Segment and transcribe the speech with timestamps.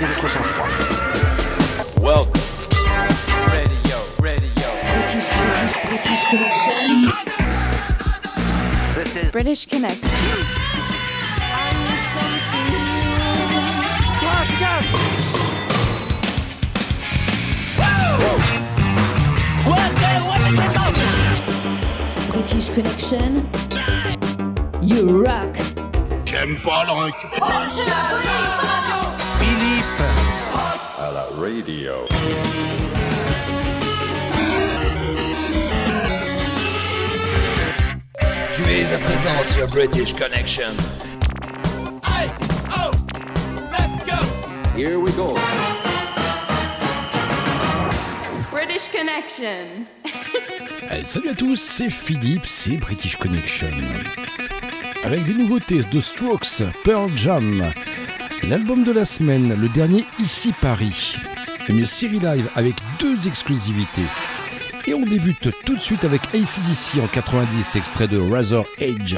[0.00, 0.70] Gardez votre sang-froid.
[2.02, 2.32] Welcome.
[3.46, 4.68] Radio, radio.
[4.92, 7.12] British, British, British Connection.
[8.96, 10.00] This is British Connect.
[22.32, 23.48] British Connection.
[24.82, 25.56] You rock.
[31.14, 31.92] La radio.
[38.54, 40.74] Tu es à présent sur British Connection.
[44.76, 45.36] Here we go.
[48.50, 49.86] British Connection.
[50.90, 53.70] Allez, salut à tous, c'est Philippe, c'est British Connection.
[55.04, 57.62] Avec des nouveautés de Strokes, Pearl Jam,
[58.42, 61.16] l'album de la semaine, le dernier Ici Paris,
[61.68, 64.02] une série live avec deux exclusivités.
[64.86, 69.16] Et on débute tout de suite avec ACDC en 90, extrait de Razor Edge.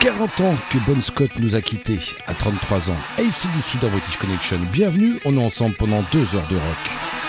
[0.00, 2.94] 40 ans que Bon Scott nous a quittés, à 33 ans.
[3.18, 4.58] ACDC dans British Connection.
[4.72, 7.21] Bienvenue, on est ensemble pendant deux heures de rock.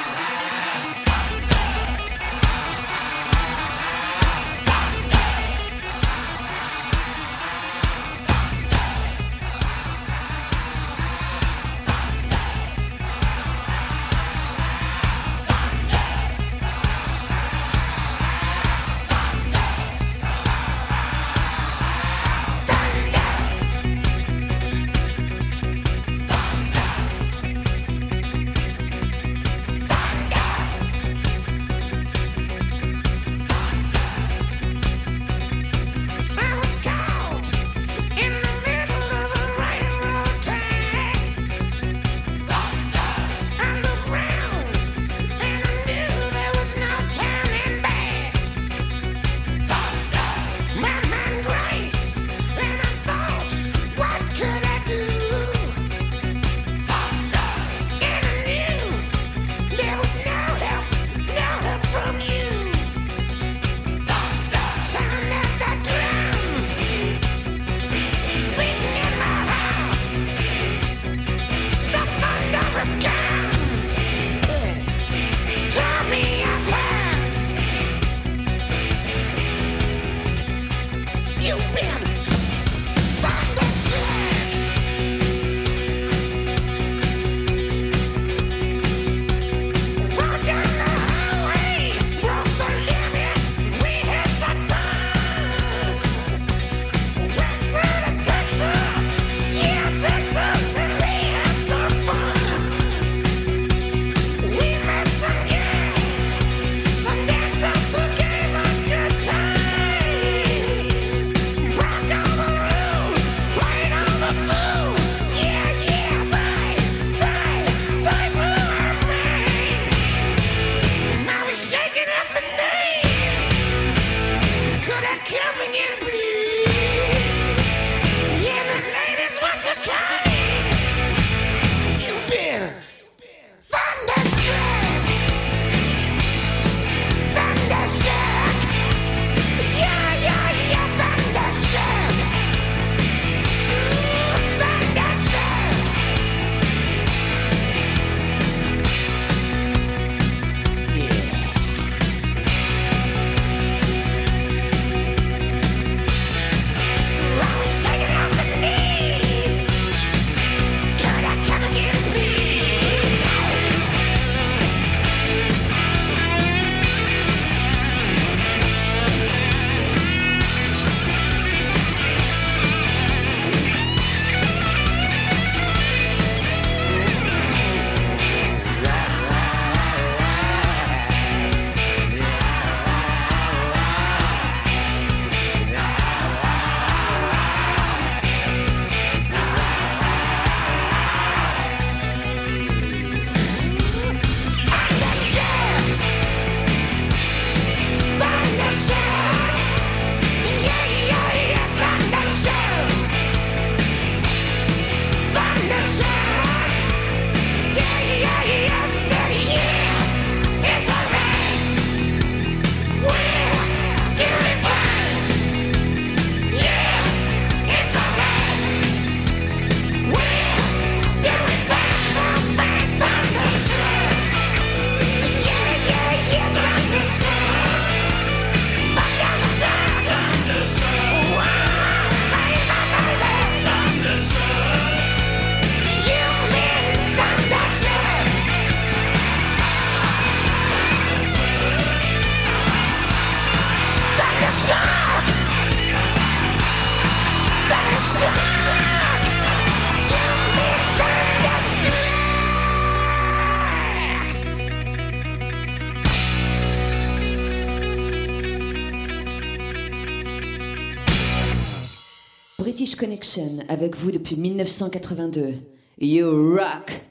[263.73, 265.55] avec vous depuis 1982.
[265.99, 267.01] You rock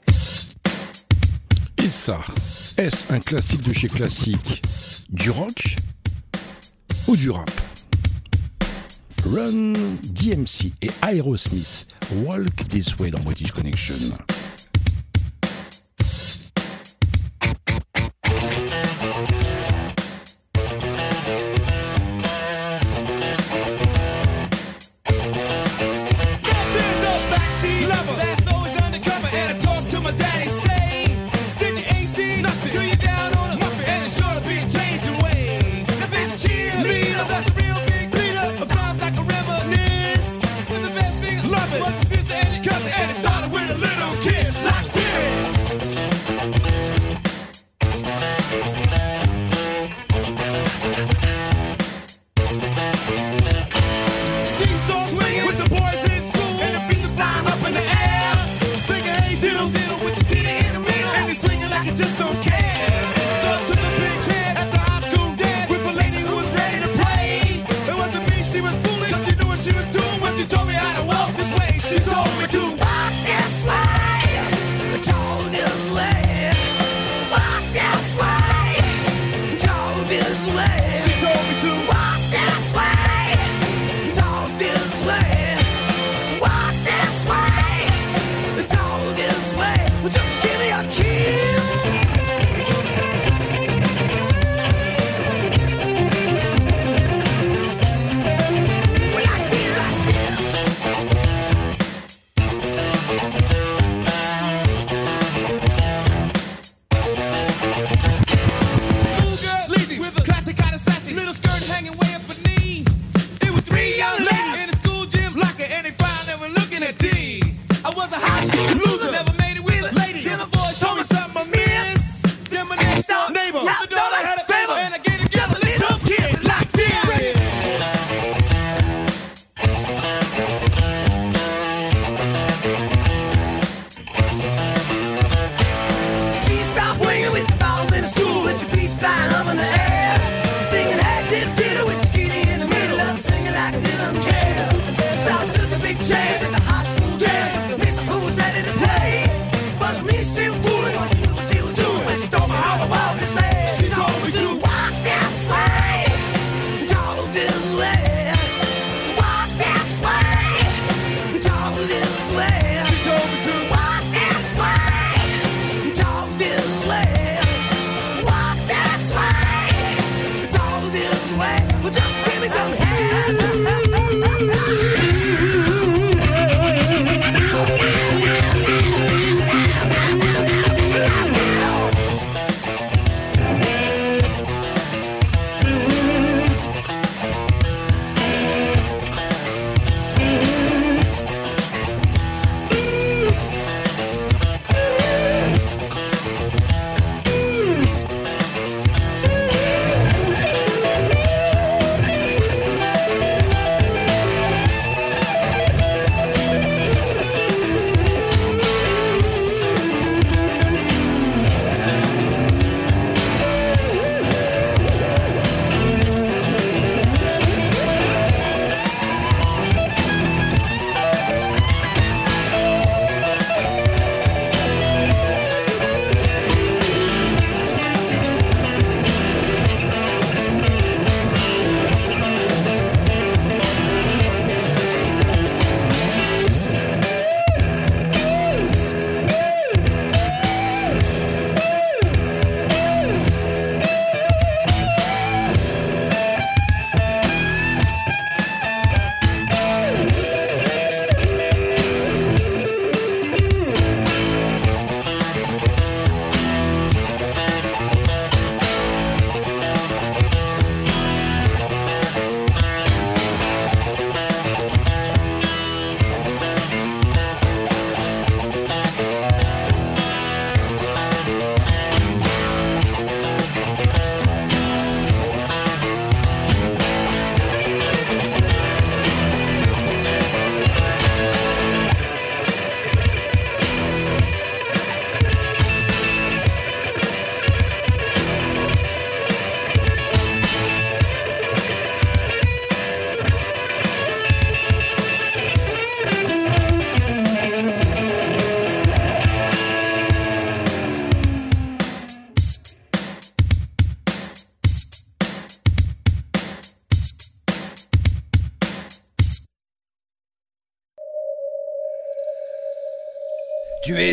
[1.77, 2.21] Et ça,
[2.77, 4.63] est-ce un classique de chez classique?
[5.09, 5.75] Du rock
[7.07, 7.51] ou du rap?
[9.25, 9.73] Run,
[10.03, 11.87] DMC et Aerosmith,
[12.25, 13.95] Walk This Way dans British Connection.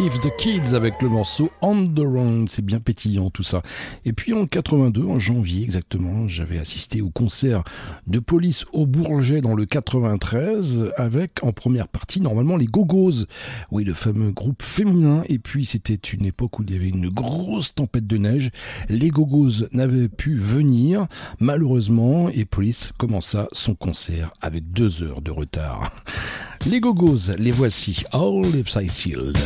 [0.00, 2.46] If the Kids avec le morceau On the Run.
[2.48, 3.62] C'est bien pétillant tout ça.
[4.04, 7.62] Et puis en 82, en janvier exactement, j'avais assisté au concert
[8.08, 13.26] de police au Bourget dans le 93 avec en première partie normalement les Gogos.
[13.70, 15.22] Oui, le fameux groupe féminin.
[15.28, 18.50] Et puis c'était une époque où il y avait une grosse tempête de neige.
[18.88, 21.06] Les Gogos n'avaient pu venir
[21.38, 25.92] malheureusement et police commença son concert avec deux heures de retard.
[26.66, 28.02] Les Gogos, les voici.
[28.12, 29.36] All Lips I Sealed.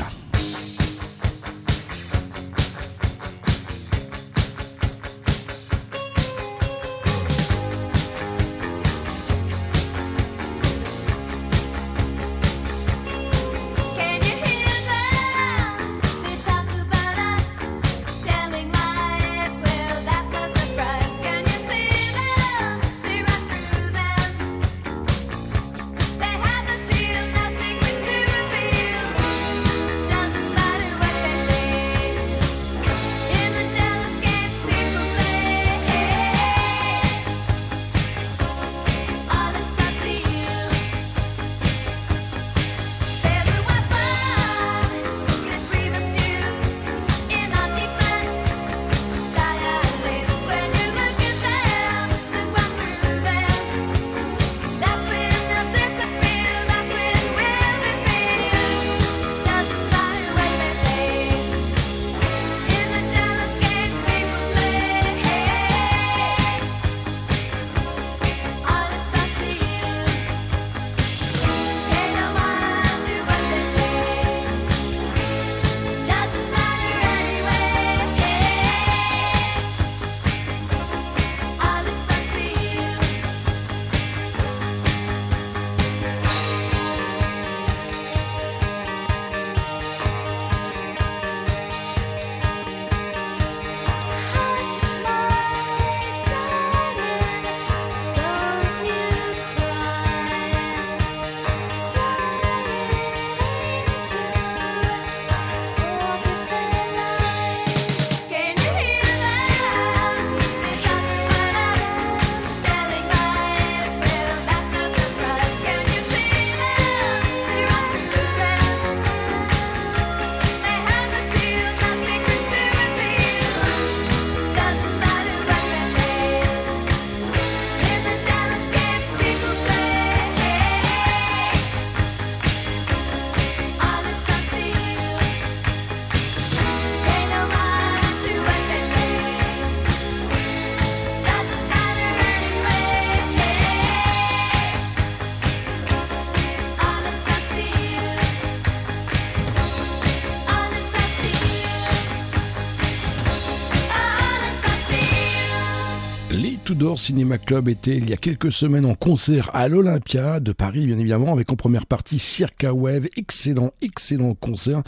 [156.89, 160.87] Victor Cinema Club était il y a quelques semaines en concert à l'Olympia de Paris,
[160.87, 163.09] bien évidemment, avec en première partie Circa Wave.
[163.19, 164.81] Excellent, excellent concert.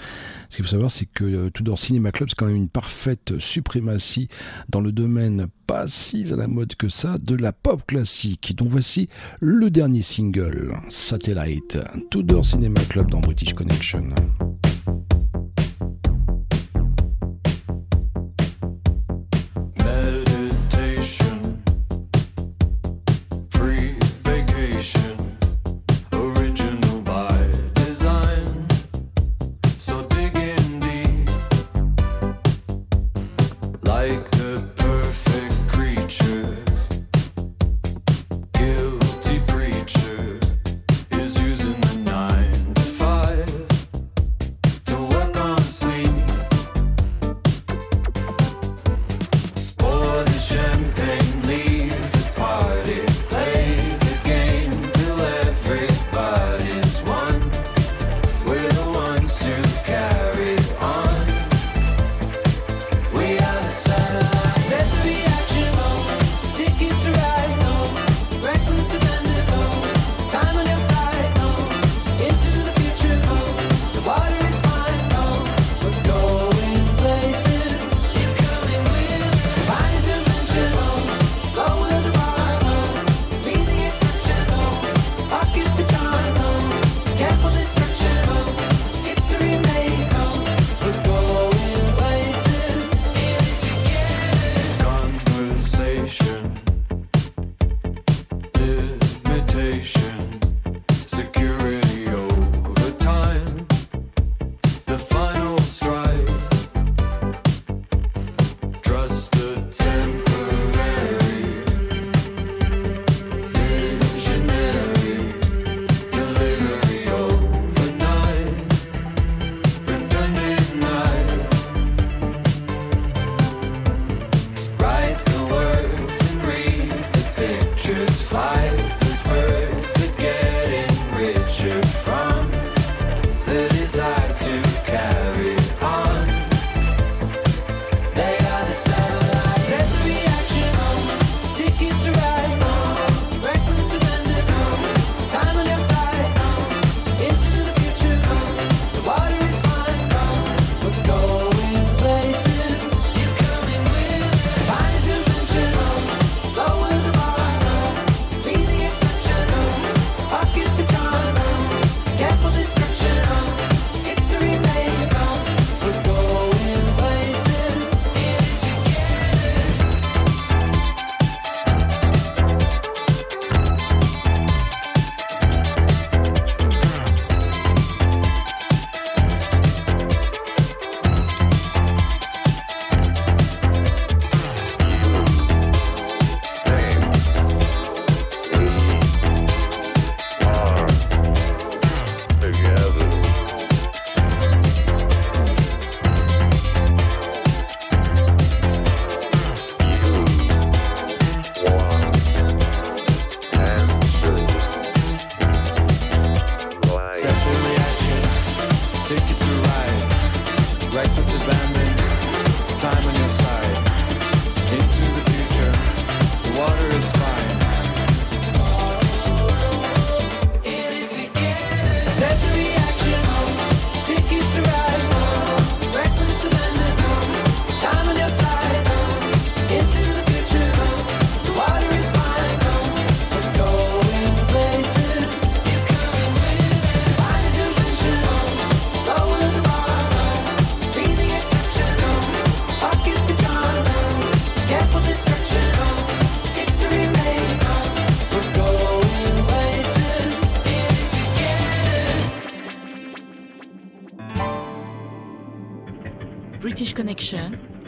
[0.49, 3.39] Ce qu'il faut savoir, c'est que euh, Tudor Cinema Club, c'est quand même une parfaite
[3.39, 4.29] suprématie
[4.71, 8.57] dans le domaine pas si à la mode que ça de la pop classique.
[8.57, 9.11] Donc voici
[9.43, 11.77] le dernier single, Satellite,
[12.11, 14.09] Tudor Cinema Club dans British Connection.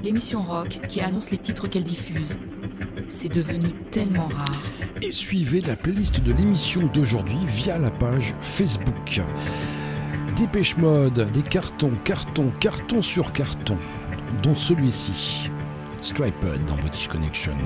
[0.02, 2.40] L'émission rock qui annonce les titres qu'elle diffuse.
[3.08, 4.62] C'est devenu tellement rare.
[5.00, 9.20] Et suivez la playlist de l'émission d'aujourd'hui via la page Facebook.
[10.36, 13.78] Dépêche mode, des cartons, cartons, cartons sur cartons,
[14.42, 15.50] dont celui-ci,
[16.00, 17.56] Striped dans British Connection.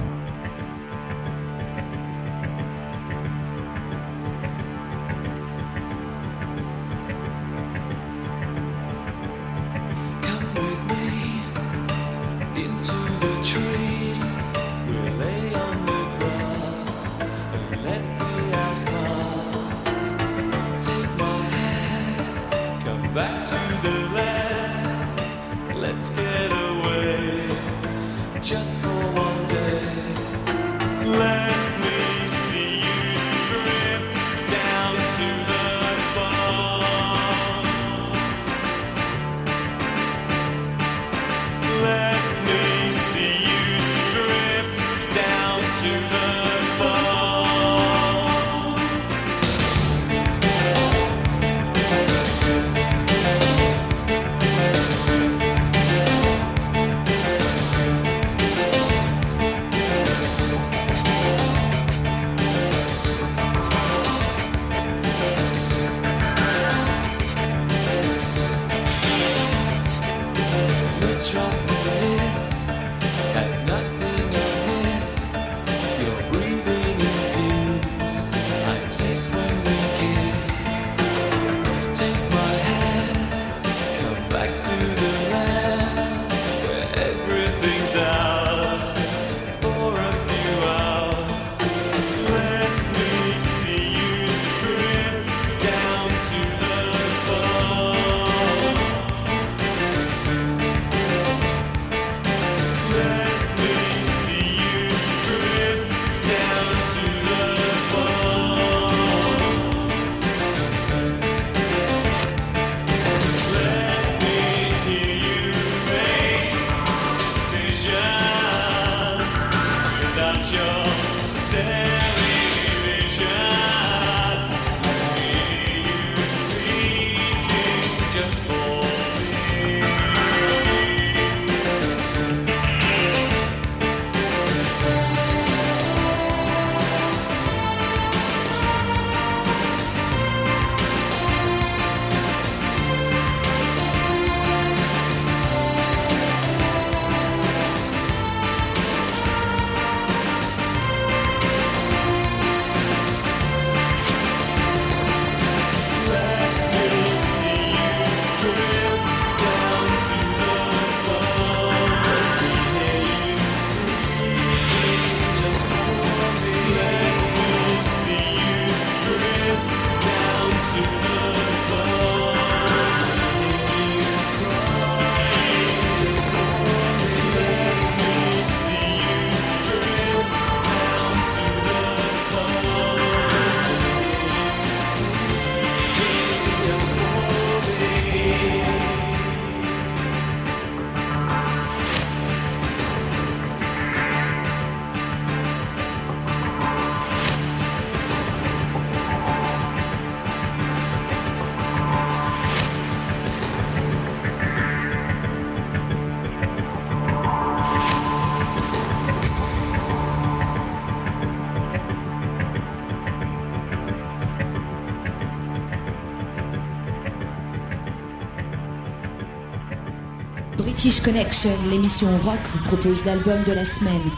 [220.86, 224.08] British Connection, l'émission rock, vous propose l'album de la semaine.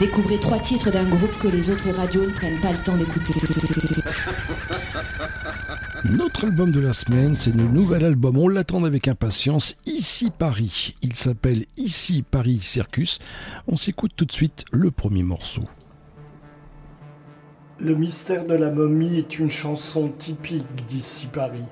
[0.00, 3.32] Découvrez trois titres d'un groupe que les autres radios ne prennent pas le temps d'écouter.
[6.04, 10.96] Notre album de la semaine, c'est le nouvel album, on l'attend avec impatience, Ici Paris.
[11.00, 13.20] Il s'appelle Ici Paris Circus.
[13.68, 15.62] On s'écoute tout de suite le premier morceau.
[17.78, 21.62] Le mystère de la momie est une chanson typique d'ici Paris.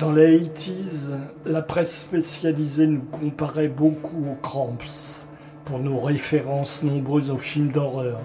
[0.00, 1.12] Dans les 80s,
[1.46, 5.22] la presse spécialisée nous comparait beaucoup aux Cramps
[5.64, 8.18] pour nos références nombreuses aux films d'horreur.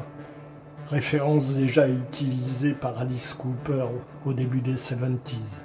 [0.88, 3.86] Références déjà utilisées par Alice Cooper
[4.26, 5.62] au début des 70s.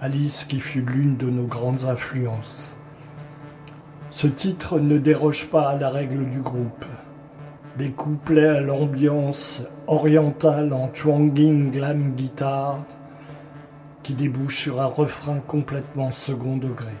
[0.00, 2.74] Alice qui fut l'une de nos grandes influences.
[4.10, 6.84] Ce titre ne déroge pas à la règle du groupe.
[7.76, 12.84] Des couplets à l'ambiance orientale en twanging glam guitar
[14.08, 16.94] qui débouche sur un refrain complètement second degré.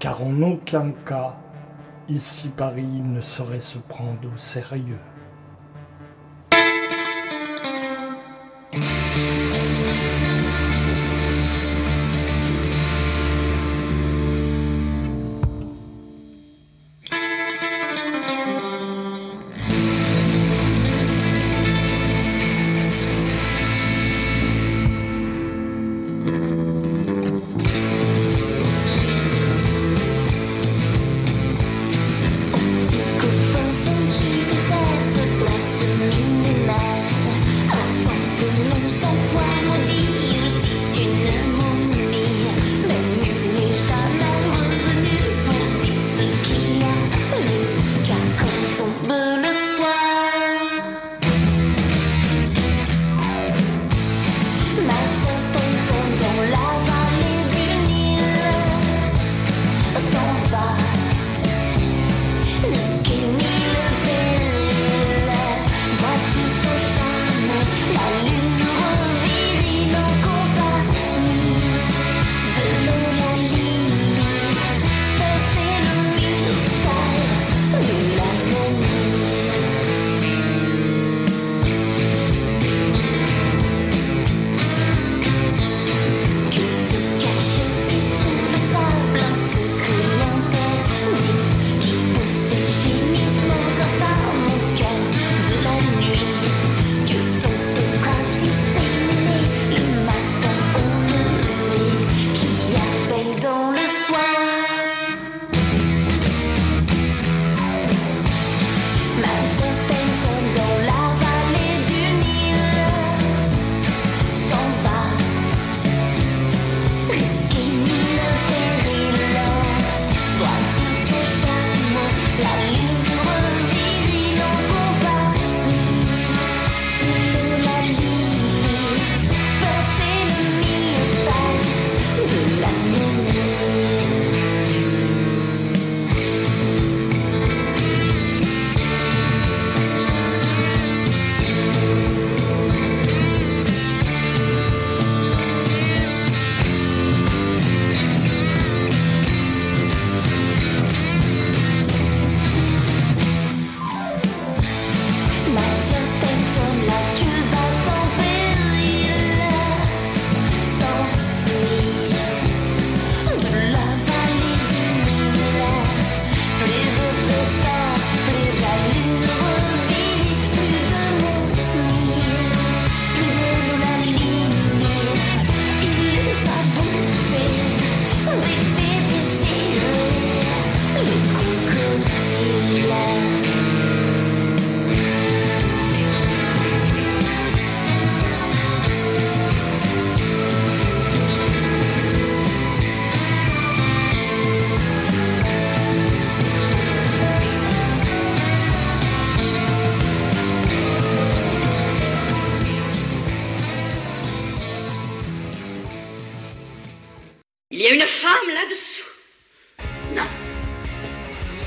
[0.00, 1.36] Car en aucun cas,
[2.08, 4.98] ici Paris ne saurait se prendre au sérieux.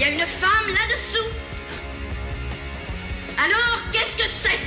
[0.05, 1.29] y a une femme là-dessous.
[3.37, 4.59] Alors, qu'est-ce que c'est?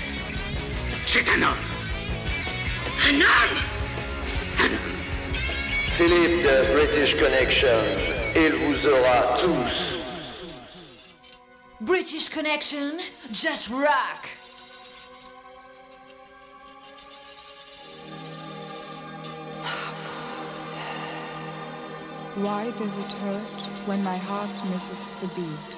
[1.07, 1.65] C'est un homme.
[3.07, 3.57] Un homme?
[4.59, 4.99] Un homme.
[5.93, 7.99] Philippe de British Connections,
[8.37, 9.99] il vous aura tous.
[11.81, 12.99] British Connection,
[13.33, 14.29] just rock.
[22.37, 23.58] Why does it hurt?
[23.87, 25.78] when my heart misses the beat.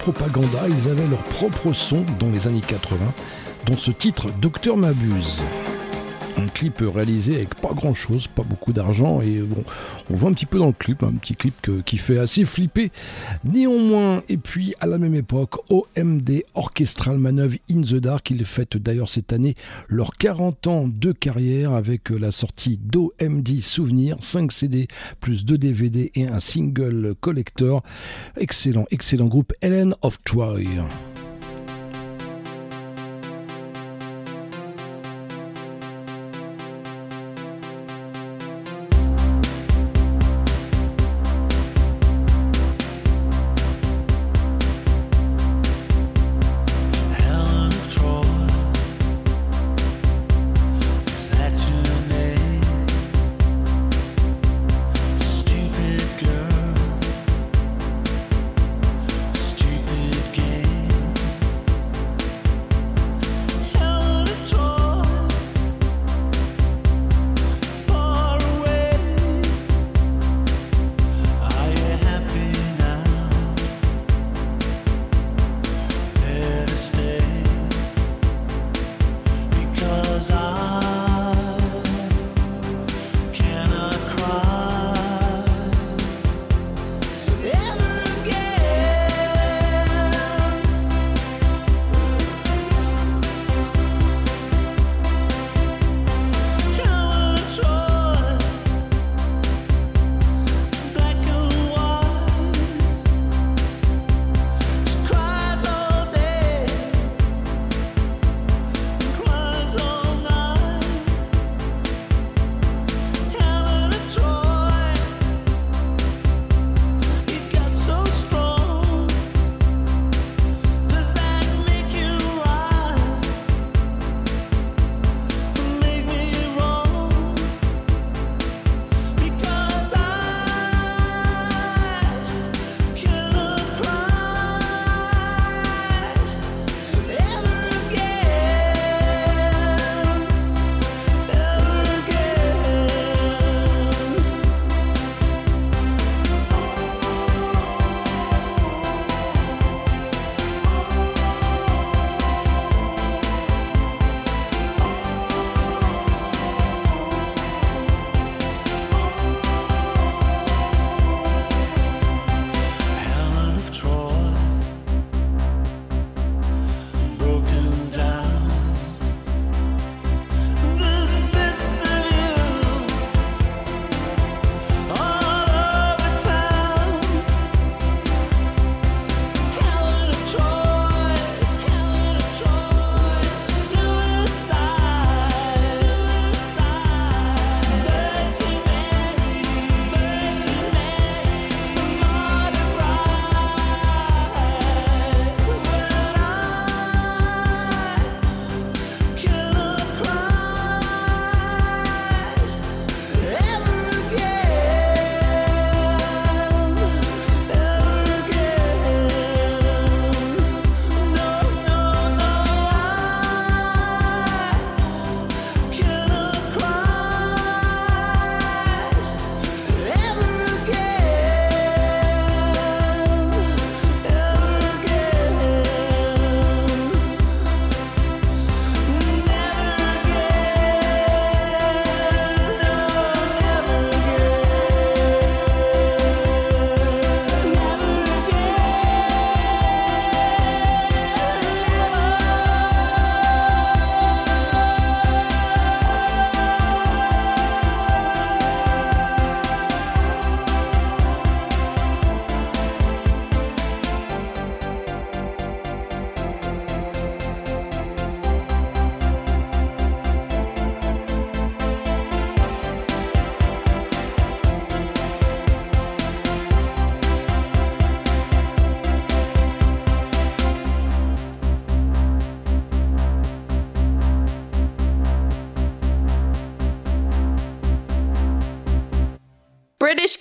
[0.00, 2.96] propaganda, ils avaient leur propre son dans les années 80,
[3.66, 5.42] dont ce titre Docteur m'abuse
[6.50, 9.64] clip réalisé avec pas grand chose, pas beaucoup d'argent et bon,
[10.10, 12.90] on voit un petit peu dans le clip, un petit clip qui fait assez flipper.
[13.44, 18.76] Néanmoins, et puis à la même époque, OMD Orchestral Maneuver in the Dark, ils fêtent
[18.76, 19.54] d'ailleurs cette année
[19.88, 24.88] leurs 40 ans de carrière avec la sortie d'OMD Souvenir, 5 CD
[25.20, 27.82] plus 2 DVD et un single collector.
[28.36, 30.60] Excellent, excellent groupe Helen of Troy.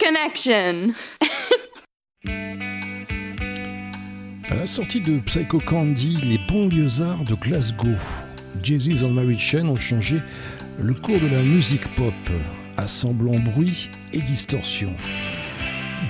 [0.09, 0.95] Connection.
[4.49, 7.95] À la sortie de Psycho Candy, les banlieusards de Glasgow,
[8.63, 10.17] Jay-Z and Mary Chain ont changé
[10.81, 12.13] le cours de la musique pop,
[12.77, 14.95] assemblant bruit et distorsion.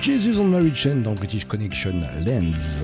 [0.01, 2.83] Jesus and Mary Chain dans British Connection Lens.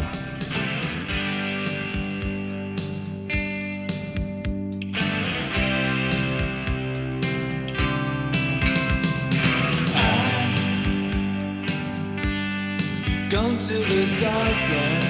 [13.66, 15.06] To the darkness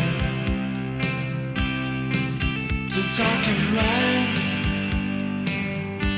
[2.93, 4.29] to talk and rhyme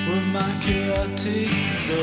[0.08, 1.98] with my chaotic soul.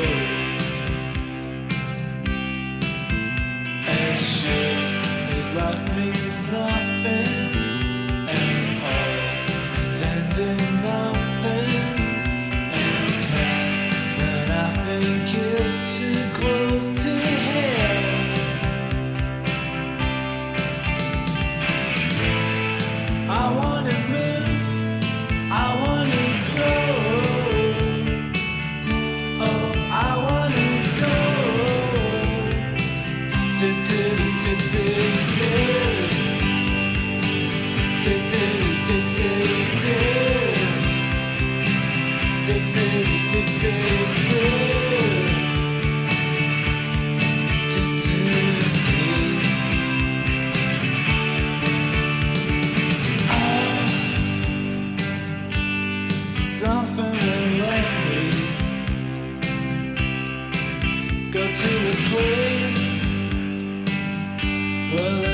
[3.86, 4.78] And sure,
[5.36, 7.33] his life means nothing.
[61.92, 63.04] place
[64.96, 65.33] Well.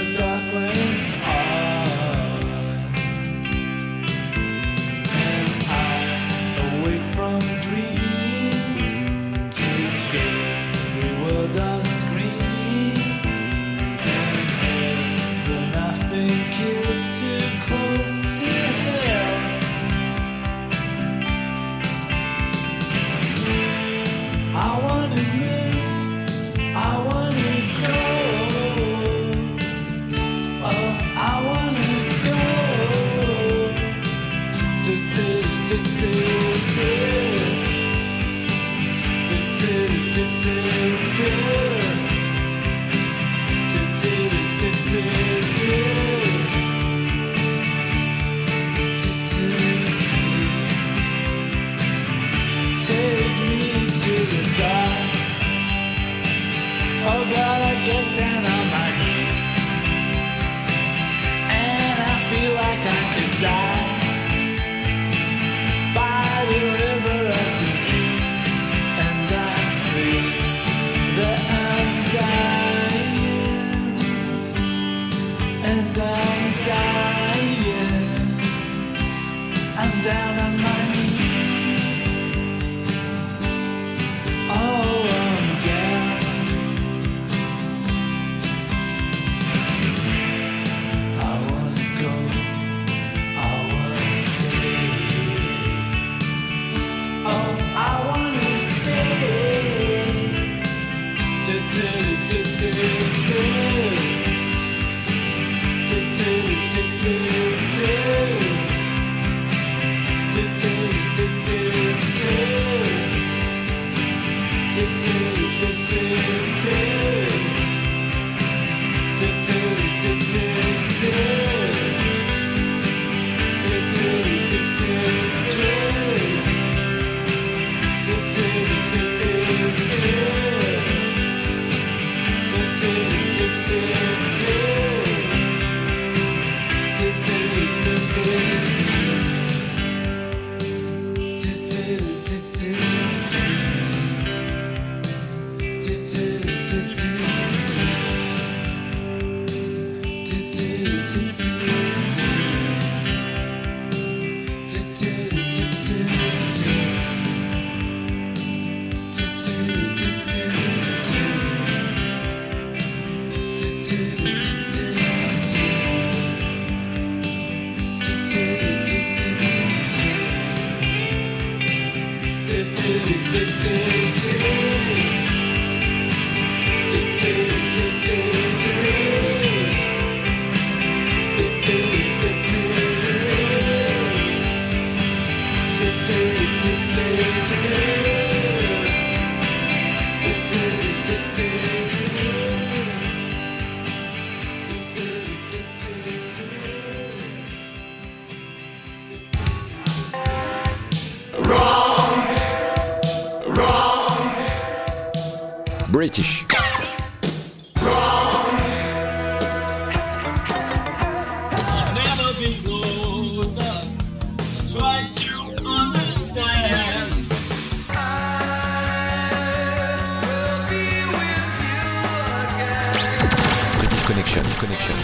[224.11, 224.97] connection, connection.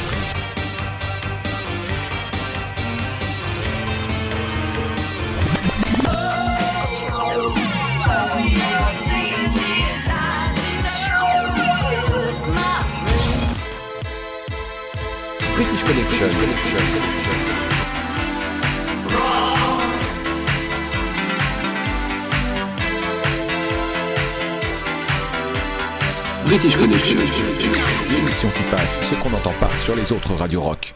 [15.54, 16.28] British Connection.
[16.32, 17.45] British connection.
[26.46, 27.18] British Connection.
[28.08, 30.94] L'émission qui passe ce qu'on n'entend pas sur les autres radios rock.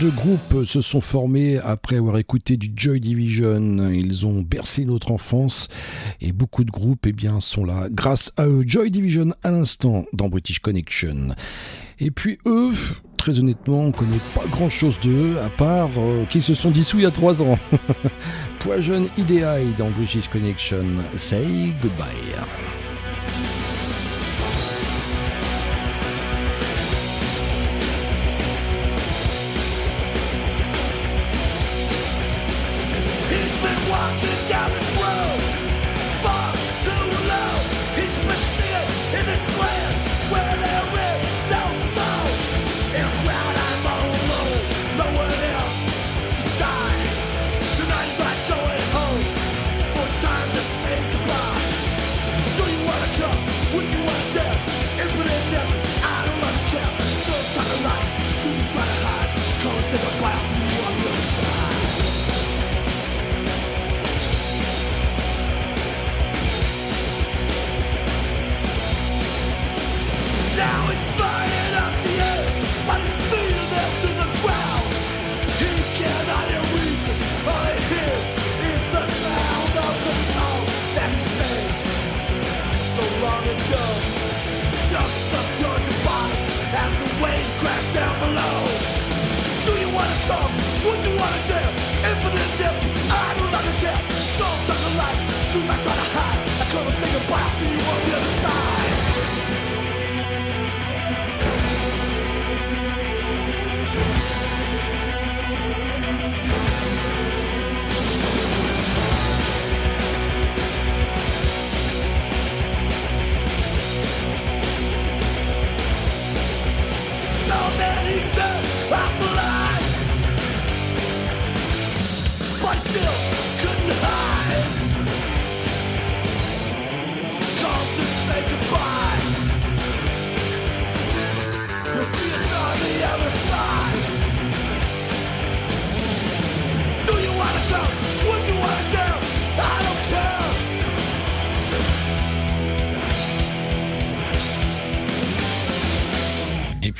[0.00, 3.90] de groupes se sont formés après avoir écouté du Joy Division.
[3.92, 5.68] Ils ont bercé notre enfance
[6.22, 8.64] et beaucoup de groupes eh sont là grâce à eux.
[8.66, 11.34] Joy Division à l'instant dans British Connection.
[11.98, 12.72] Et puis eux,
[13.18, 16.70] très honnêtement, on ne connaît pas grand chose d'eux, à part euh, qu'ils se sont
[16.70, 17.58] dissous il y a trois ans.
[18.60, 20.84] Poison Idéal dans British Connection.
[21.16, 22.29] Say goodbye.
[43.24, 43.49] crowd.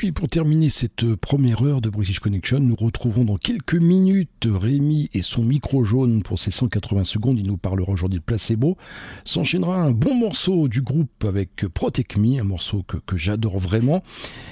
[0.03, 5.11] Et pour terminer cette première heure de British Connection, nous retrouvons dans quelques minutes Rémi
[5.13, 7.37] et son micro jaune pour ses 180 secondes.
[7.37, 8.77] Il nous parlera aujourd'hui de placebo.
[9.25, 14.01] S'enchaînera un bon morceau du groupe avec Protect Me, un morceau que, j'adore vraiment.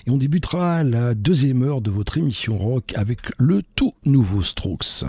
[0.06, 5.04] Et on débutera la deuxième heure de votre émission rock avec le tout nouveau Strokes.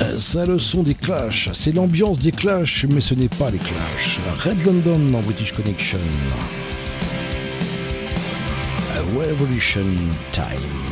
[0.00, 3.58] Euh, Ça, le son des Clash, c'est l'ambiance des Clash, mais ce n'est pas les
[3.58, 4.18] Clash.
[4.40, 5.98] Red London en British Connection.
[9.10, 9.96] Revolution
[10.32, 10.91] Time.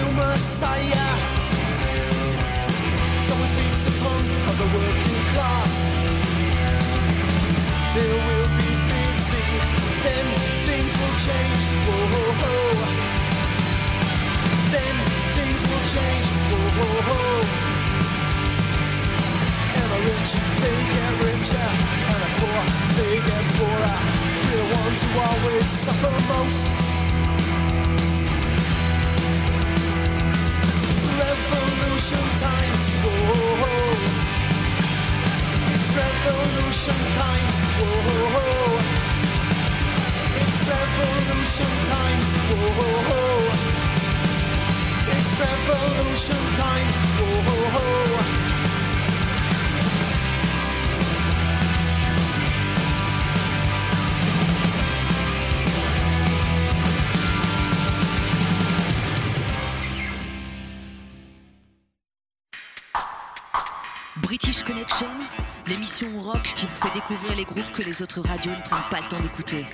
[0.00, 1.10] New messiah.
[3.26, 5.72] Someone speaks the tongue of the working class.
[7.96, 9.44] They will be busy,
[10.04, 10.26] then
[10.68, 11.60] things will change.
[11.86, 12.80] Whoa, whoa, whoa.
[14.74, 14.94] Then
[15.36, 16.26] things will change.
[16.50, 17.40] Whoa, whoa, whoa.
[19.78, 20.30] And the rich,
[20.62, 21.68] they get richer,
[22.10, 22.60] and the poor,
[22.98, 23.98] they get poorer.
[24.44, 26.79] We're the ones who always suffer most.
[32.00, 32.88] Revolution times.
[33.04, 33.92] Whoa.
[35.68, 37.56] It's revolution times.
[37.76, 38.80] Whoa.
[40.40, 42.28] It's revolution times.
[42.48, 43.20] Whoa.
[45.12, 46.96] It's revolution times.
[47.20, 48.49] Whoa.
[65.90, 69.00] L'émission rock qui vous fait découvrir les groupes que les autres radios ne prennent pas
[69.00, 69.64] le temps d'écouter.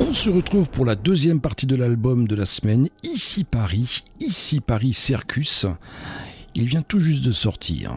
[0.00, 4.60] On se retrouve pour la deuxième partie de l'album de la semaine, Ici Paris, Ici
[4.60, 5.66] Paris Circus.
[6.54, 7.96] Il vient tout juste de sortir.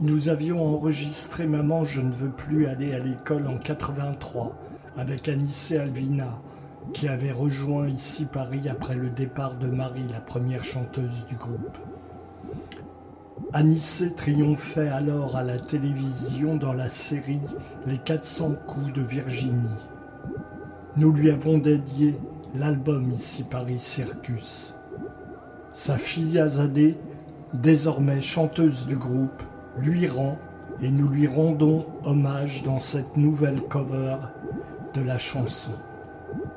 [0.00, 4.58] Nous avions enregistré Maman, je ne veux plus aller à l'école en 83
[4.96, 6.40] avec Anissé Alvina,
[6.92, 11.78] qui avait rejoint ici Paris après le départ de Marie, la première chanteuse du groupe.
[13.52, 17.40] Anissé triomphait alors à la télévision dans la série
[17.86, 19.88] Les 400 coups de Virginie.
[20.96, 22.16] Nous lui avons dédié
[22.54, 24.74] l'album Ici Paris Circus.
[25.72, 26.96] Sa fille Azadeh,
[27.52, 29.42] désormais chanteuse du groupe,
[29.78, 30.38] lui rend
[30.80, 34.16] et nous lui rendons hommage dans cette nouvelle cover
[34.94, 35.72] de la chanson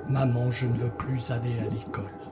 [0.10, 2.23] Maman, je ne veux plus aller à l'école.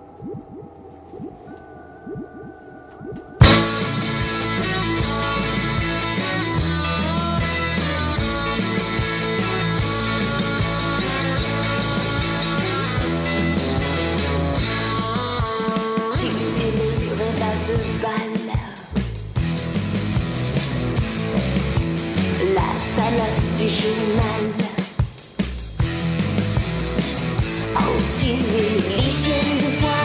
[23.61, 24.43] Du journal.
[27.75, 30.00] Oh, tu es l'hygiène du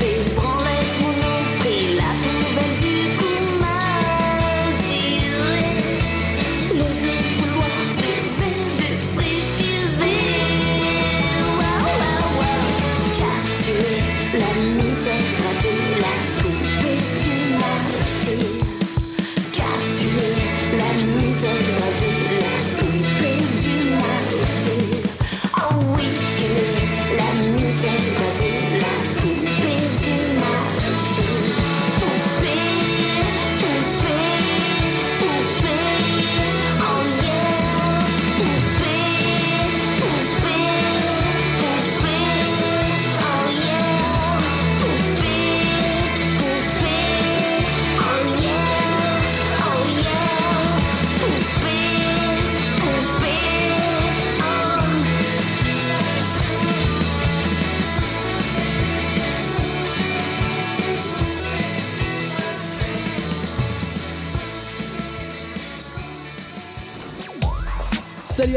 [0.00, 0.39] You.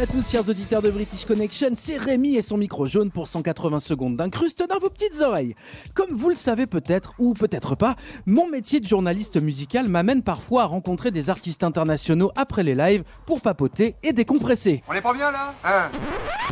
[0.03, 3.79] À tous, chers auditeurs de British Connection, c'est Rémi et son micro jaune pour 180
[3.79, 5.55] secondes d'incruste dans vos petites oreilles.
[5.93, 7.95] Comme vous le savez peut-être, ou peut-être pas,
[8.25, 13.05] mon métier de journaliste musical m'amène parfois à rencontrer des artistes internationaux après les lives
[13.25, 14.83] pour papoter et décompresser.
[14.89, 15.89] On est pas bien là Hein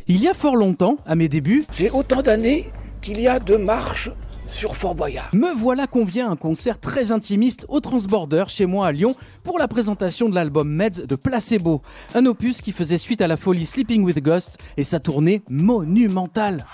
[0.07, 2.71] Il y a fort longtemps, à mes débuts, J'ai autant d'années
[3.01, 4.11] qu'il y a de marches
[4.51, 5.29] sur Fort Boyard.
[5.33, 9.57] me voilà convié à un concert très intimiste au Transborder chez moi à Lyon pour
[9.57, 11.81] la présentation de l'album Meds de Placebo,
[12.13, 16.65] un opus qui faisait suite à la folie Sleeping with Ghosts et sa tournée monumentale.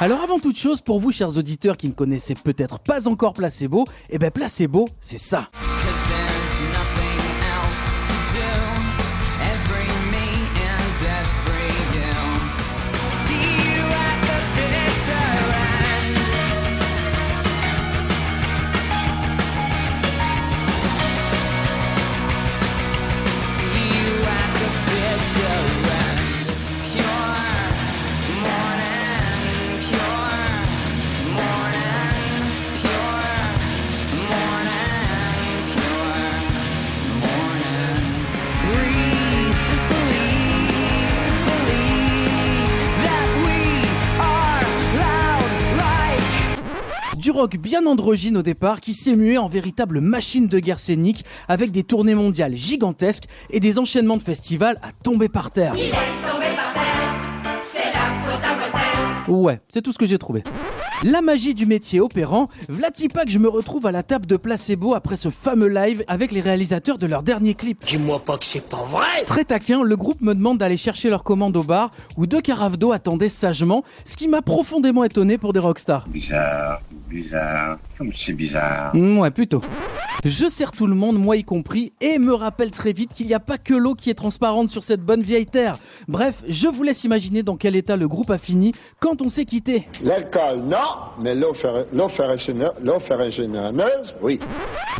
[0.00, 3.86] Alors avant toute chose, pour vous chers auditeurs qui ne connaissaient peut-être pas encore Placebo,
[4.10, 5.48] eh ben Placebo, c'est ça.
[47.24, 51.24] Du rock bien androgyne au départ qui s'est mué en véritable machine de guerre scénique
[51.48, 55.72] avec des tournées mondiales gigantesques et des enchaînements de festivals à tomber par terre.
[55.74, 55.90] Il est
[56.30, 59.28] tombé par terre, c'est la faute à Voltaire.
[59.30, 60.44] Ouais, c'est tout ce que j'ai trouvé.
[61.06, 64.38] La magie du métier opérant, vlati pas que je me retrouve à la table de
[64.38, 67.84] Placebo après ce fameux live avec les réalisateurs de leur dernier clip.
[67.86, 71.22] Dis-moi pas que c'est pas vrai Très taquin, le groupe me demande d'aller chercher leur
[71.22, 75.52] commande au bar où deux carafes d'eau attendaient sagement, ce qui m'a profondément étonné pour
[75.52, 76.08] des rockstars.
[76.08, 76.80] Bizarre,
[77.10, 78.96] bizarre, comme c'est bizarre.
[78.96, 79.60] Mm, Ouais, plutôt.
[80.24, 83.34] Je sers tout le monde, moi y compris, et me rappelle très vite qu'il n'y
[83.34, 85.76] a pas que l'eau qui est transparente sur cette bonne vieille terre.
[86.08, 89.44] Bref, je vous laisse imaginer dans quel état le groupe a fini quand on s'est
[89.44, 89.86] quitté.
[90.02, 90.78] L'alcool, non,
[91.18, 91.34] mais
[94.22, 94.40] oui.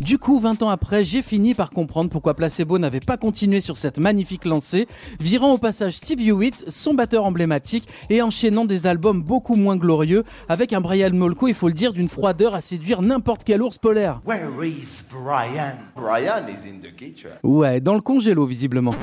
[0.01, 3.77] Du coup, 20 ans après, j'ai fini par comprendre pourquoi Placebo n'avait pas continué sur
[3.77, 4.87] cette magnifique lancée,
[5.19, 10.23] virant au passage Steve Hewitt, son batteur emblématique, et enchaînant des albums beaucoup moins glorieux,
[10.49, 13.77] avec un Brian Molko, il faut le dire, d'une froideur à séduire n'importe quel ours
[13.77, 14.21] polaire.
[14.25, 15.75] Where is Brian?
[15.95, 17.31] Brian is in the kitchen.
[17.43, 18.95] Ouais, dans le congélo visiblement.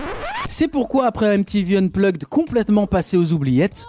[0.49, 3.87] C'est pourquoi après un MTV Unplugged complètement passé aux oubliettes,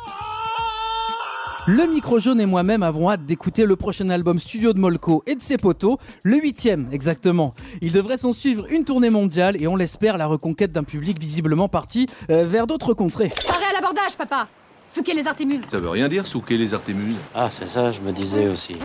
[1.68, 5.36] le micro jaune et moi-même avons hâte d'écouter le prochain album studio de Molko et
[5.36, 7.53] de ses potos, le huitième exactement.
[7.82, 11.70] Il devrait s'en suivre une tournée mondiale et on l'espère la reconquête d'un public visiblement
[11.70, 13.32] parti euh, vers d'autres contrées.
[13.47, 14.47] Paré à l'abordage, papa
[14.86, 17.16] Souquez les artémuses Ça veut rien dire, souquer les artémuses.
[17.34, 18.76] Ah, c'est ça, je me disais aussi.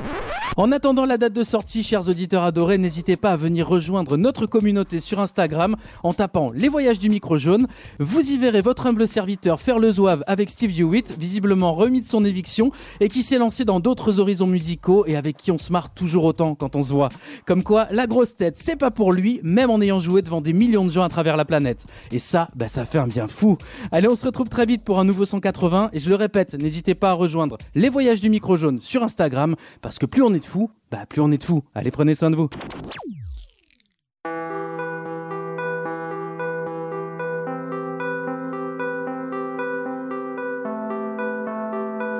[0.56, 4.46] En attendant la date de sortie, chers auditeurs adorés, n'hésitez pas à venir rejoindre notre
[4.46, 7.66] communauté sur Instagram en tapant les voyages du micro jaune.
[7.98, 12.06] Vous y verrez votre humble serviteur faire le zouave avec Steve Hewitt, visiblement remis de
[12.06, 15.72] son éviction et qui s'est lancé dans d'autres horizons musicaux et avec qui on se
[15.72, 17.10] marre toujours autant quand on se voit.
[17.44, 20.52] Comme quoi, la grosse tête, c'est pas pour lui, même en ayant joué devant des
[20.52, 21.86] millions de gens à travers la planète.
[22.10, 23.58] Et ça, bah, ça fait un bien fou.
[23.92, 26.94] Allez, on se retrouve très vite pour un nouveau 180 Et je le répète, n'hésitez
[26.94, 30.40] pas à rejoindre les voyages du micro jaune sur Instagram, parce que plus on est
[30.40, 31.62] de fous, bah plus on est de fous.
[31.74, 32.48] Allez, prenez soin de vous.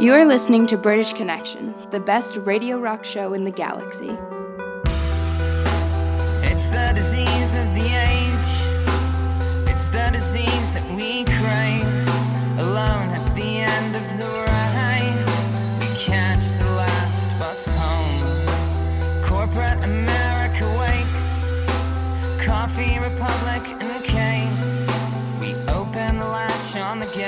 [0.00, 4.16] You are listening to British Connection, the best radio rock show in the galaxy.
[6.44, 9.68] It's the disease of the age.
[9.68, 12.08] It's the disease that we crave.
[12.60, 13.27] Alone
[13.78, 15.18] end of the ride,
[15.80, 18.20] we catch the last bus home.
[19.22, 21.28] Corporate America wakes.
[22.44, 24.74] Coffee Republic and the cakes.
[25.40, 27.27] We open the latch on the gate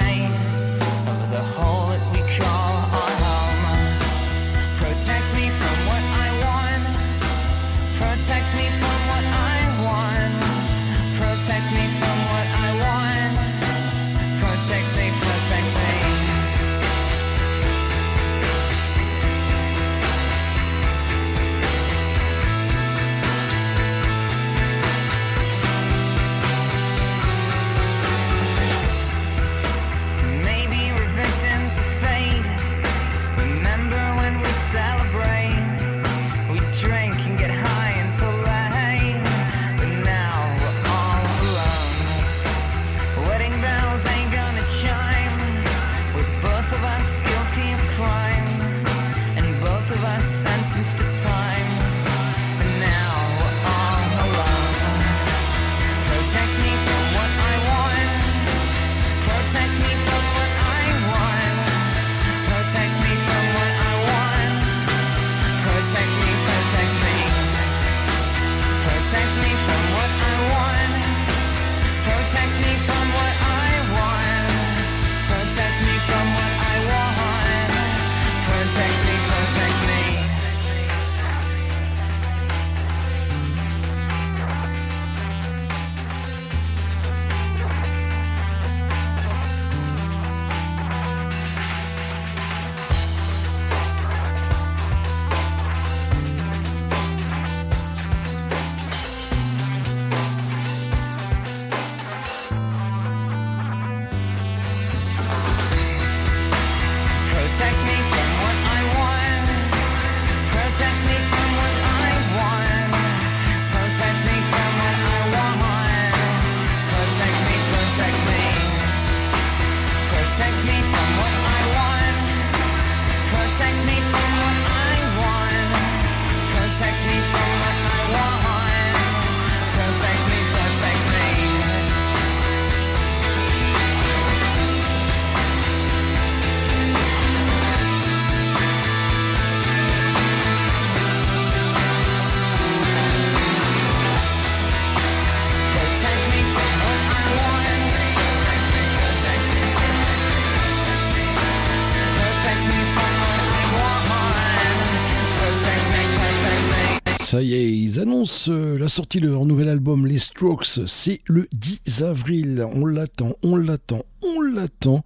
[157.31, 160.81] Ça y est, ils annoncent euh, la sortie de leur nouvel album, Les Strokes.
[160.89, 162.67] C'est le 10 avril.
[162.75, 165.05] On l'attend, on l'attend, on l'attend.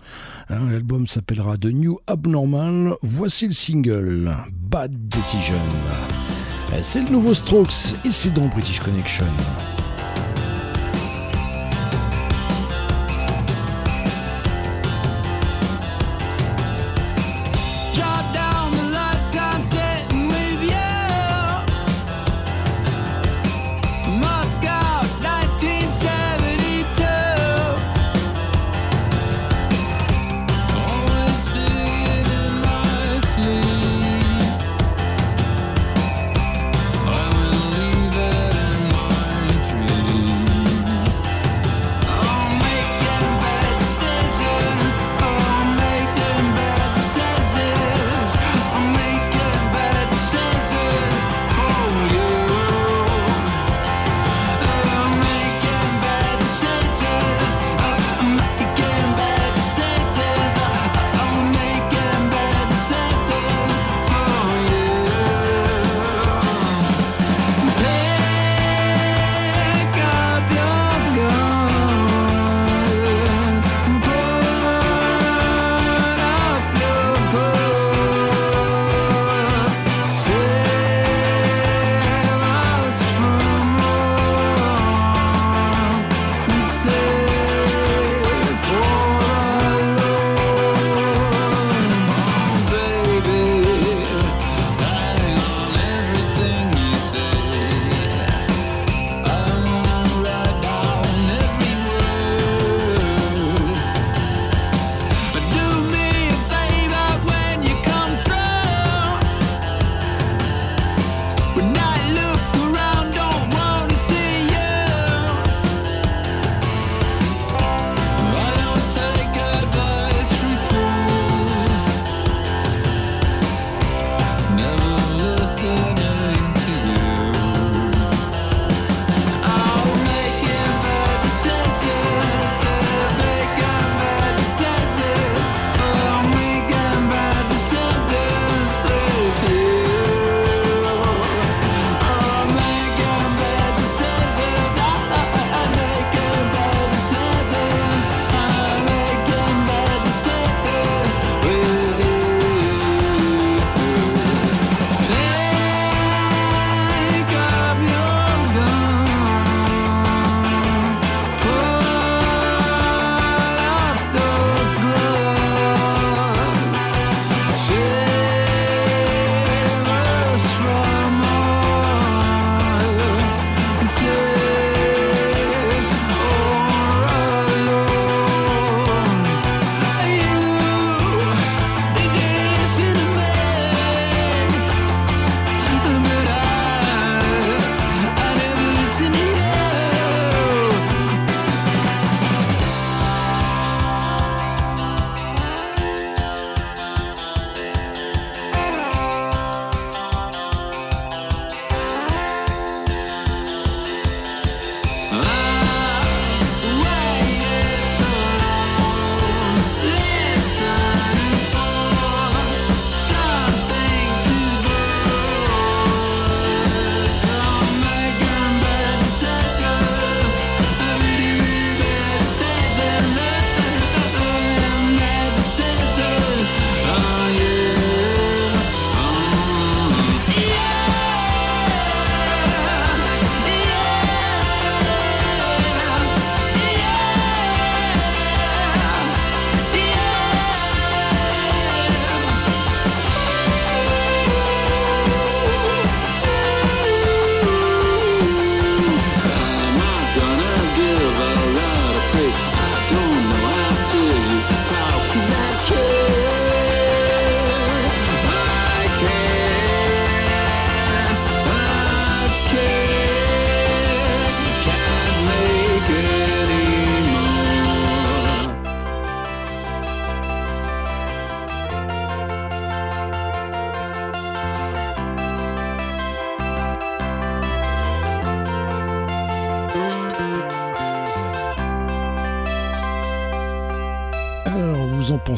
[0.48, 2.94] Hein, L'album s'appellera The New Abnormal.
[3.02, 5.58] Voici le single, Bad Decision.
[6.72, 9.26] Euh, C'est le nouveau Strokes et c'est dans British Connection.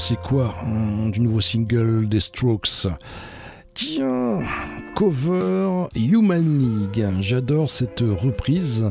[0.07, 2.87] Pensez quoi hein, du nouveau single des Strokes?
[3.75, 4.41] Tiens,
[4.95, 7.05] cover Human League.
[7.19, 8.85] J'adore cette reprise.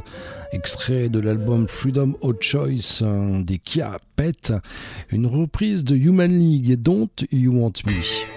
[0.51, 4.51] Extrait de l'album Freedom of Choice hein, des Kia Pet.
[5.09, 8.34] Une reprise de Human League Don't You Want Me?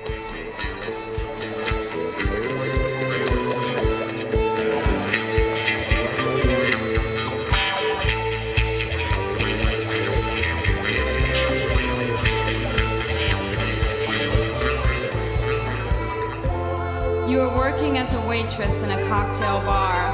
[18.13, 20.13] A waitress in a cocktail bar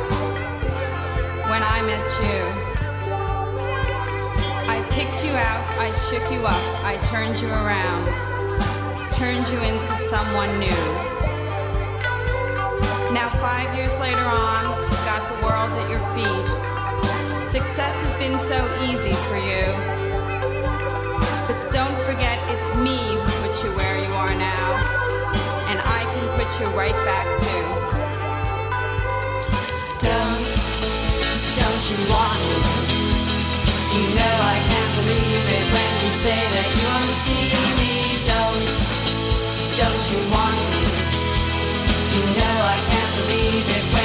[1.50, 2.40] when I met you.
[4.68, 8.06] I picked you out, I shook you up, I turned you around,
[9.12, 10.84] turned you into someone new.
[13.12, 14.64] Now, five years later on,
[15.04, 16.48] got the world at your feet.
[17.48, 19.64] Success has been so easy for you.
[21.46, 25.04] But don't forget, it's me who put you where you are now
[25.74, 27.63] and I can put you right back too.
[30.05, 30.48] Don't,
[31.56, 32.60] don't you want me?
[33.94, 37.44] You know I can't believe it when you say that you won't see
[37.81, 37.94] me.
[38.28, 38.74] Don't,
[39.81, 40.85] don't you want me?
[42.16, 44.03] You know I can't believe it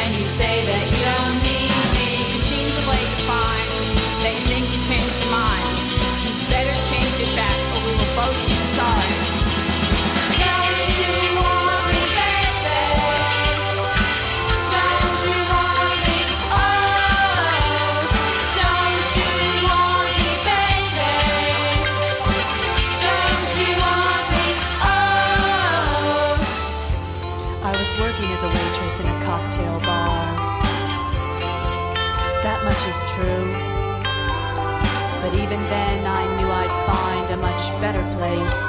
[35.60, 38.60] Even then, I knew I'd find a much better place.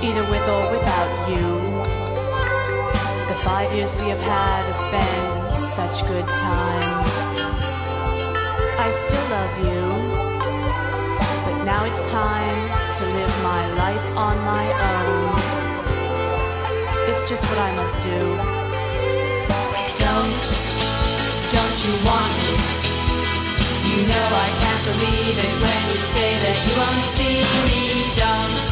[0.00, 1.46] Either with or without you.
[3.26, 7.10] The five years we have had have been such good times.
[8.78, 9.82] I still love you.
[11.44, 15.34] But now it's time to live my life on my own.
[17.10, 18.20] It's just what I must do.
[19.98, 20.44] Don't,
[21.50, 22.83] don't you want me?
[23.94, 27.38] You know I can't believe it when you say that you won't see
[27.68, 27.82] me.
[28.18, 28.64] Don't,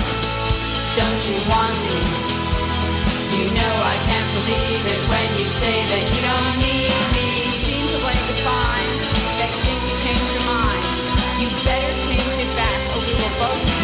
[0.98, 1.98] don't you want me?
[3.30, 7.22] You know I can't believe it when you say that you don't need me.
[10.02, 10.96] Think your mind.
[11.40, 13.81] You better change it back or we will both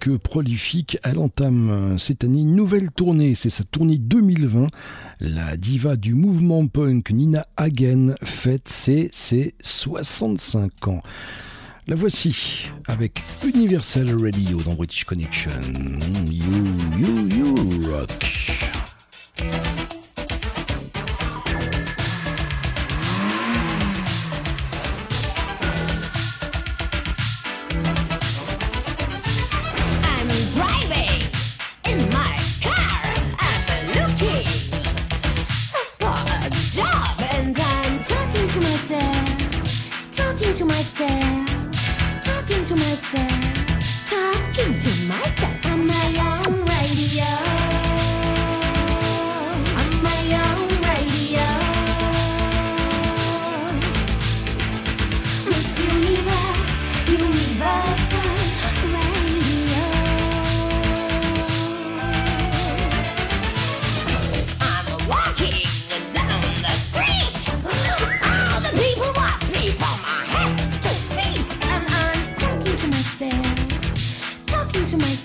[0.00, 3.34] que prolifique, elle entame euh, cette année une nouvelle tournée.
[3.34, 4.68] C'est sa tournée 2020.
[5.20, 11.02] La diva du mouvement punk Nina Hagen fête ses, ses 65 ans.
[11.86, 15.50] La voici avec Universal Radio dans British Connection.
[16.30, 16.64] You,
[16.98, 18.26] you, you rock.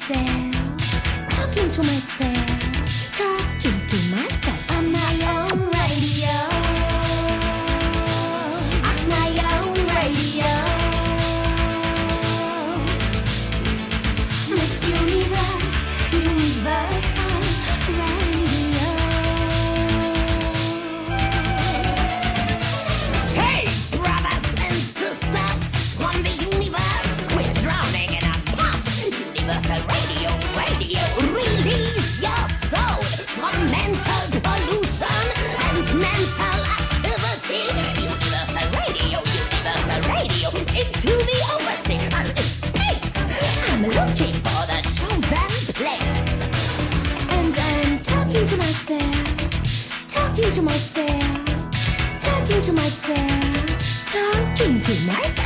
[0.08, 2.55] myself, talking to myself.
[43.88, 45.22] looking for the chosen
[45.74, 46.22] place.
[47.30, 51.46] And I'm talking to myself, talking to myself,
[52.22, 55.45] talking to myself, talking to myself.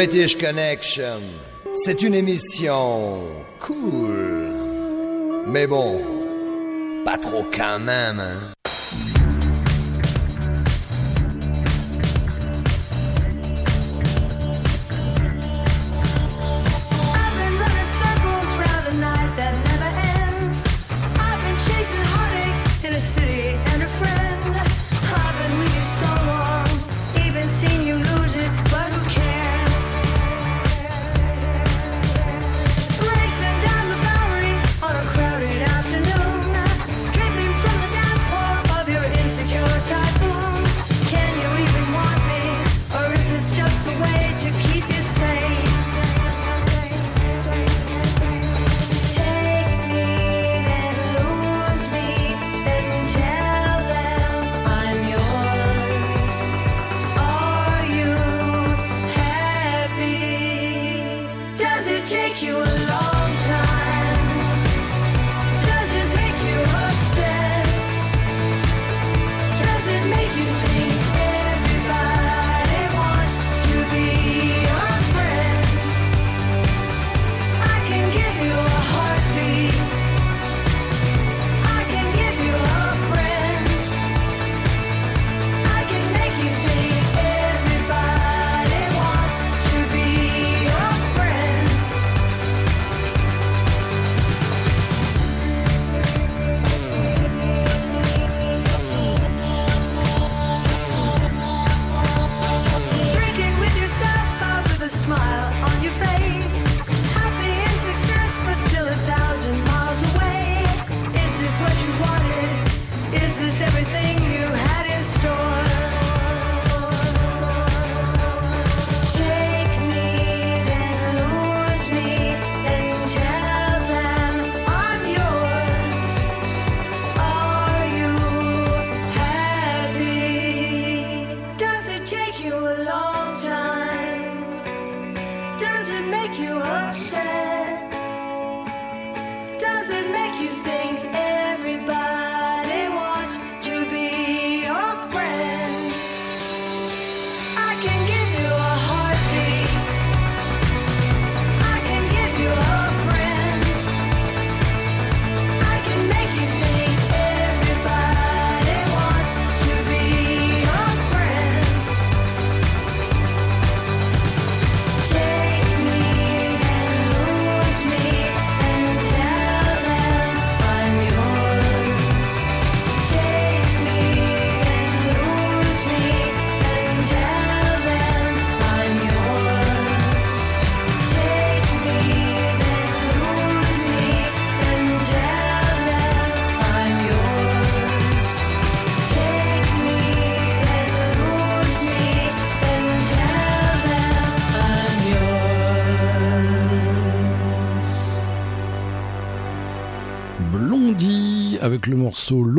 [0.00, 1.20] British Connection.
[1.74, 3.18] C'est une émission
[3.58, 4.50] cool.
[5.46, 6.00] Mais bon,
[7.04, 8.18] pas trop quand même.
[8.18, 8.59] Hein.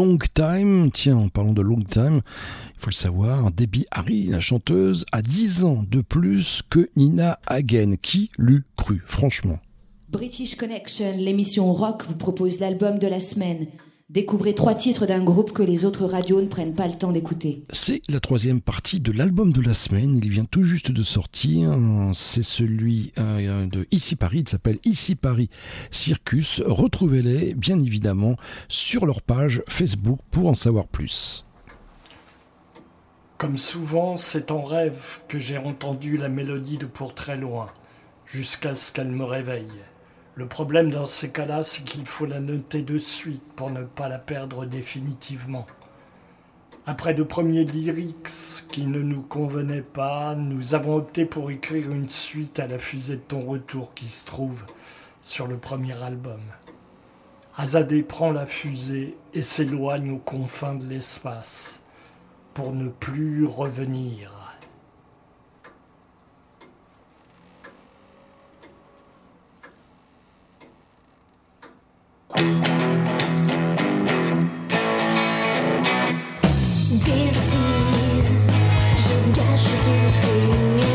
[0.01, 0.89] Long Time.
[0.91, 2.21] Tiens, en parlant de Long Time,
[2.73, 7.39] il faut le savoir, Debbie Harry, la chanteuse, a 10 ans de plus que Nina
[7.45, 7.97] Hagen.
[8.01, 9.59] Qui l'eût cru, franchement?
[10.09, 13.67] British Connection, l'émission rock, vous propose l'album de la semaine.
[14.11, 17.63] Découvrez trois titres d'un groupe que les autres radios ne prennent pas le temps d'écouter.
[17.69, 20.19] C'est la troisième partie de l'album de la semaine.
[20.21, 21.79] Il vient tout juste de sortir.
[22.11, 24.39] C'est celui euh, de Ici Paris.
[24.39, 25.49] Il s'appelle Ici Paris
[25.91, 26.61] Circus.
[26.65, 28.35] Retrouvez-les, bien évidemment,
[28.67, 31.45] sur leur page Facebook pour en savoir plus.
[33.37, 37.67] Comme souvent, c'est en rêve que j'ai entendu la mélodie de Pour très loin,
[38.25, 39.71] jusqu'à ce qu'elle me réveille.
[40.35, 44.07] Le problème dans ces cas-là, c'est qu'il faut la noter de suite pour ne pas
[44.07, 45.65] la perdre définitivement.
[46.85, 52.09] Après de premiers lyrics qui ne nous convenaient pas, nous avons opté pour écrire une
[52.09, 54.63] suite à la fusée de ton retour qui se trouve
[55.21, 56.39] sur le premier album.
[57.57, 61.83] Azadé prend la fusée et s'éloigne aux confins de l'espace
[62.53, 64.40] pour ne plus revenir.
[72.33, 72.47] Désir,
[78.95, 80.90] je gâche toutes tes nuits.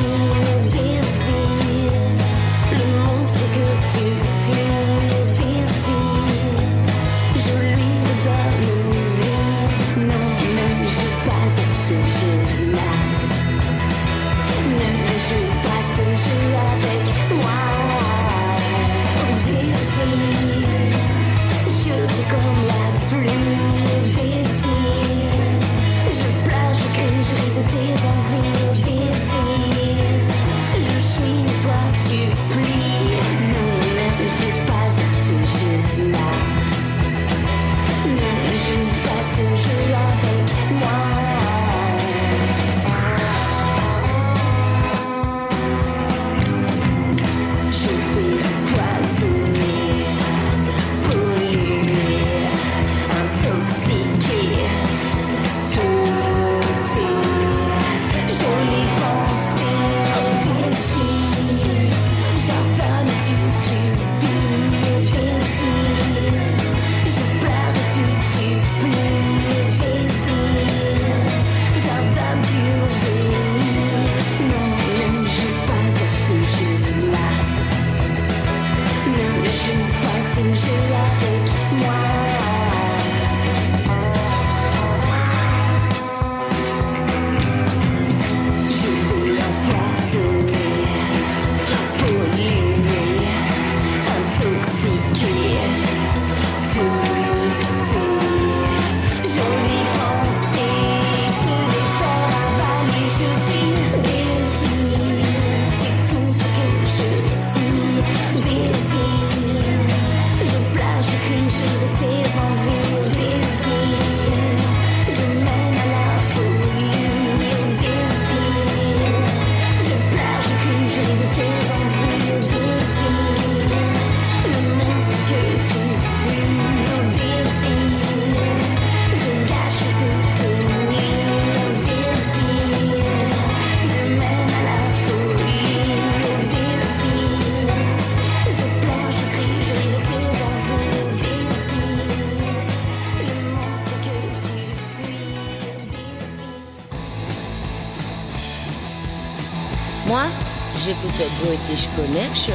[151.77, 152.55] British Connection.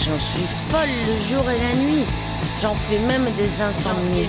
[0.00, 2.04] J'en suis folle le jour et la nuit.
[2.60, 4.28] J'en fais même des insomnies.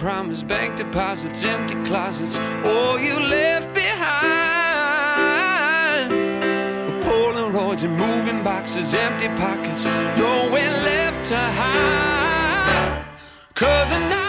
[0.00, 4.10] Promise, bank deposits, empty closets, all you left behind.
[7.04, 9.84] Polaroids and moving boxes, empty pockets,
[10.16, 13.04] nowhere left to hide.
[13.54, 14.19] Cause now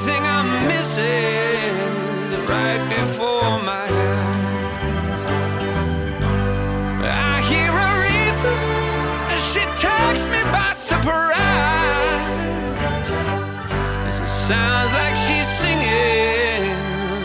[0.00, 1.74] Everything I'm missing
[2.22, 5.22] is right before my eyes.
[7.02, 8.54] I hear Aretha,
[9.32, 11.34] and she takes me by surprise.
[14.20, 16.70] It sounds like she's singing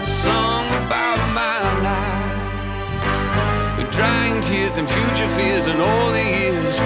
[0.02, 3.78] a song about my life.
[3.78, 6.80] With drying tears and future fears and all the years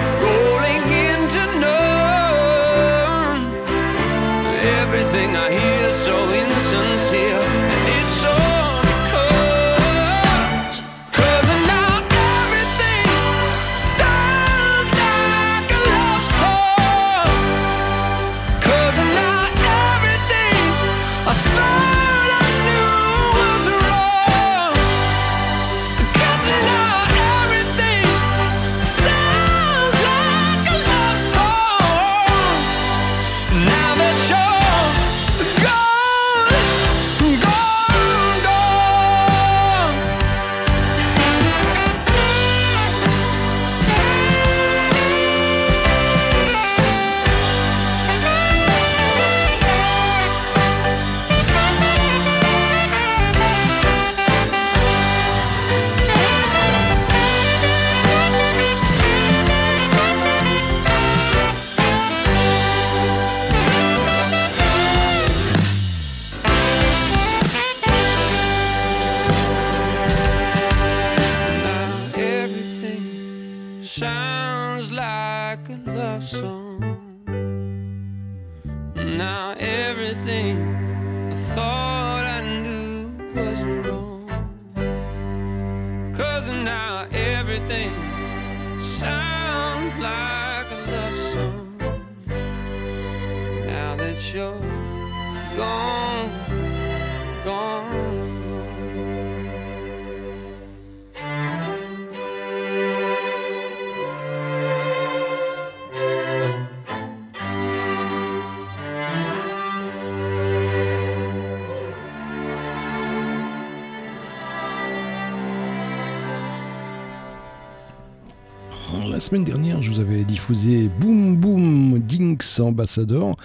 [119.28, 123.36] semaine dernière, je vous avais diffusé Boom Boom Dinks Ambassador,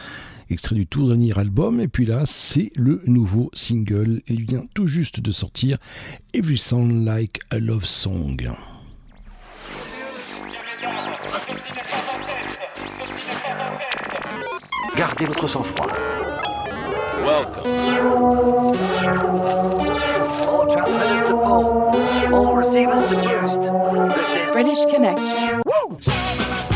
[0.49, 1.81] extrait du tout dernier album.
[1.81, 4.21] Et puis là, c'est le nouveau single.
[4.27, 5.77] Il vient tout juste de sortir
[6.33, 8.37] Every Sound Like a Love Song.
[14.95, 15.91] Gardez votre sang-froid.
[17.25, 17.63] Welcome.
[20.47, 21.91] All transmitters to pole.
[22.33, 24.32] All receivers to.
[24.53, 25.37] This is British Connection.
[25.37, 26.72] Here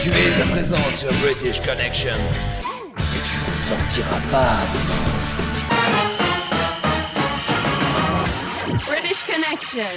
[0.00, 2.14] Tu es à présent sur British Connection.
[2.14, 4.56] Et tu ne sortiras pas.
[8.86, 9.94] British Connection.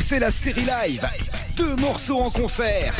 [0.00, 1.08] C'est la série live.
[1.56, 2.92] Deux morceaux en concert.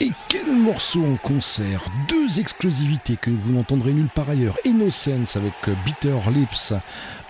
[0.00, 4.56] Et quel morceau en concert Deux exclusivités que vous n'entendrez nulle part ailleurs.
[4.64, 5.52] Innocence avec
[5.84, 6.72] Bitter Lips,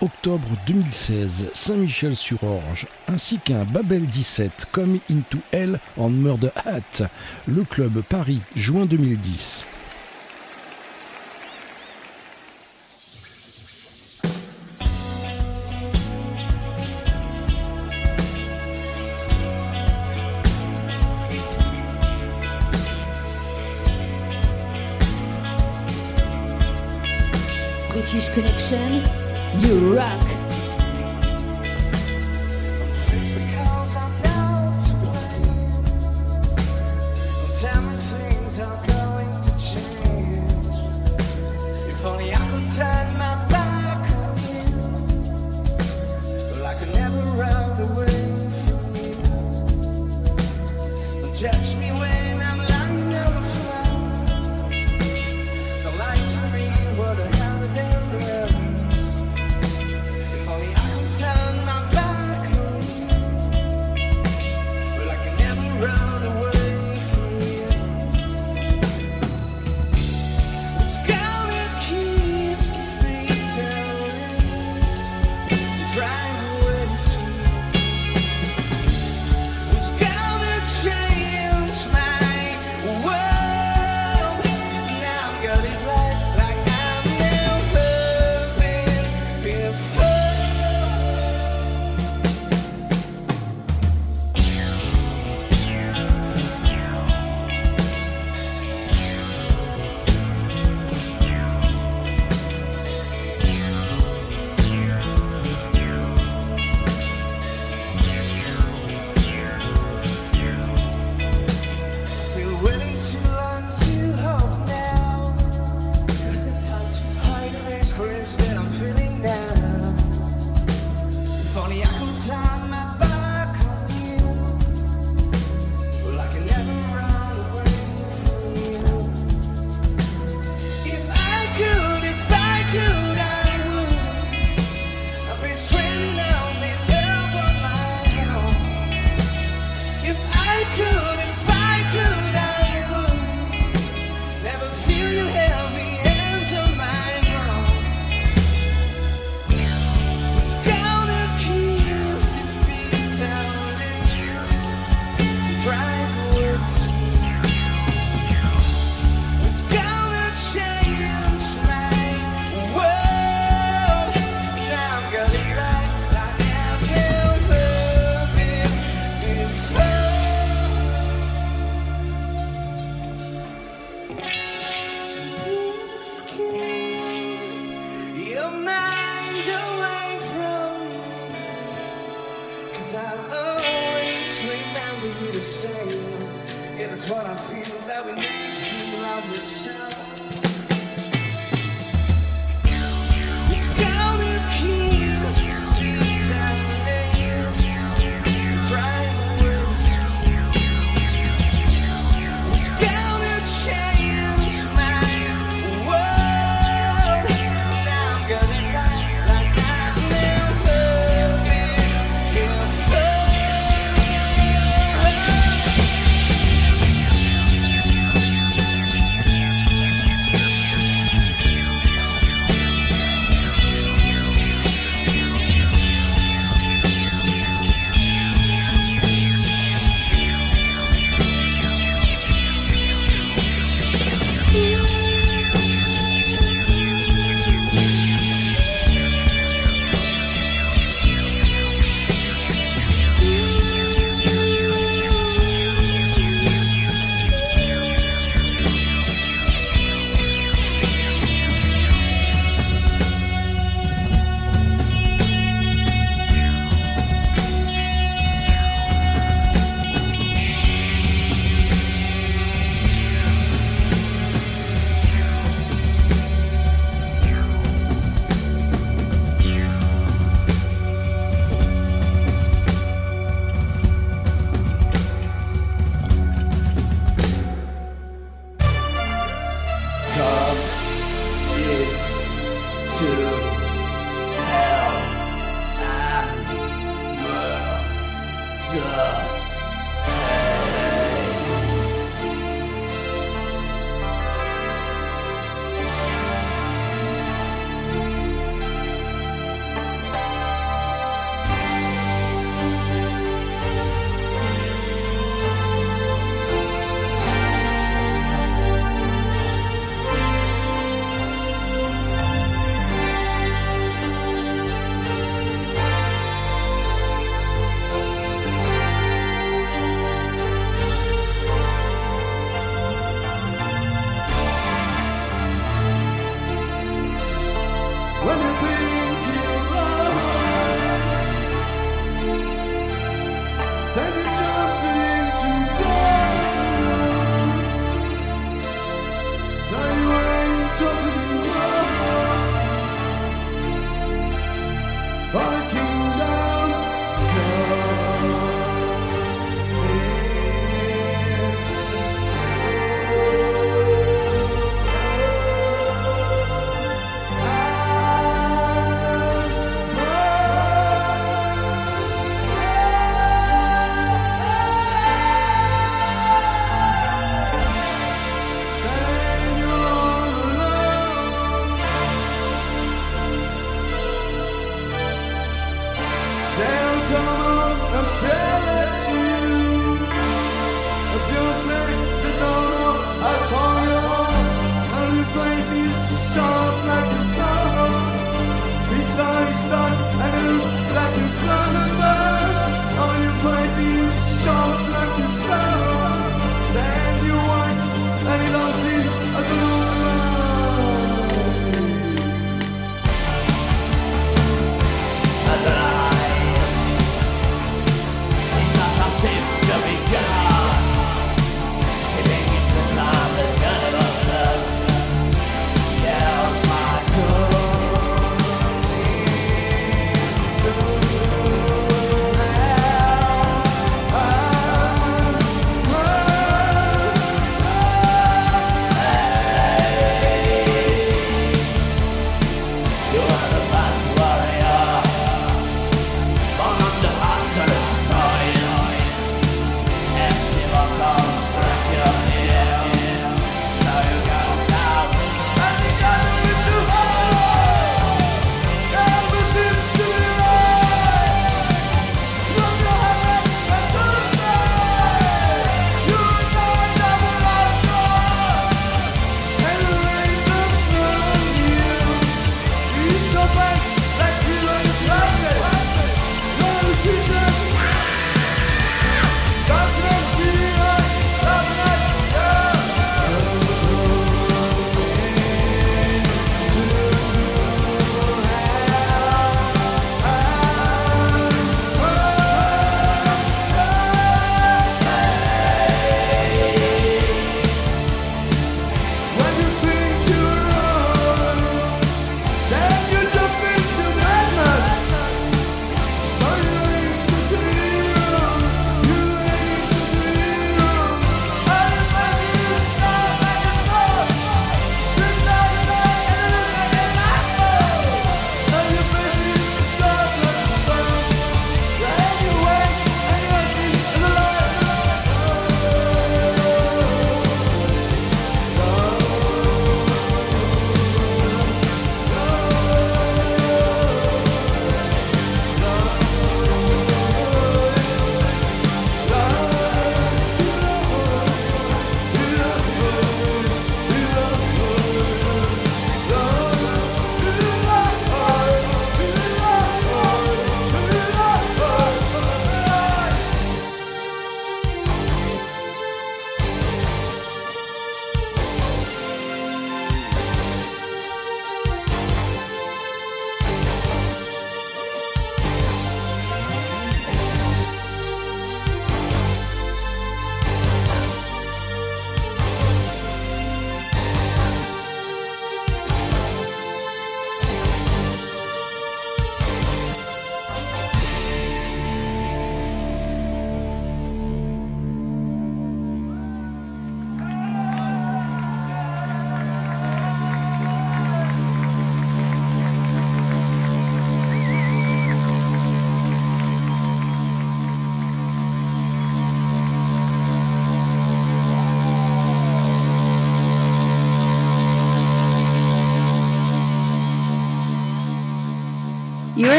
[0.01, 7.09] octobre 2016, Saint-Michel-sur-Orge, ainsi qu'un Babel 17, Come Into Hell en Murder Hat,
[7.48, 9.66] le club Paris, juin 2010.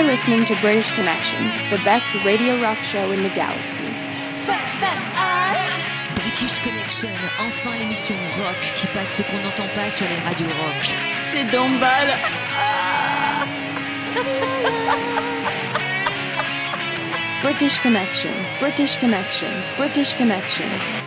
[0.08, 3.84] listening to British Connection, the best radio rock show in the galaxy.
[6.16, 7.10] British Connection,
[7.40, 10.96] enfin l'émission rock qui passe ce qu'on n'entend pas sur les radios rock.
[11.34, 12.18] C'est Dombal.
[17.44, 18.32] British Connection,
[18.62, 21.07] British Connection, British Connection.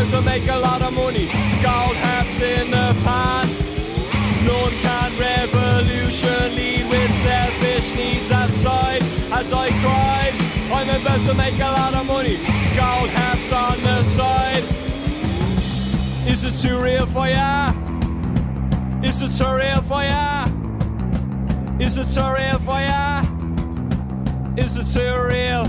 [0.00, 1.26] To make a lot of money,
[1.62, 3.46] gold harps in the pan.
[4.44, 10.34] No one can revolution lead with selfish needs aside as I cried.
[10.72, 12.36] I'm about to make a lot of money,
[12.74, 14.64] gold harps on the side.
[16.28, 17.72] Is it too real for ya?
[19.04, 20.46] Is it too real for ya?
[21.78, 23.22] Is it too real for ya?
[24.56, 25.64] Is it too real?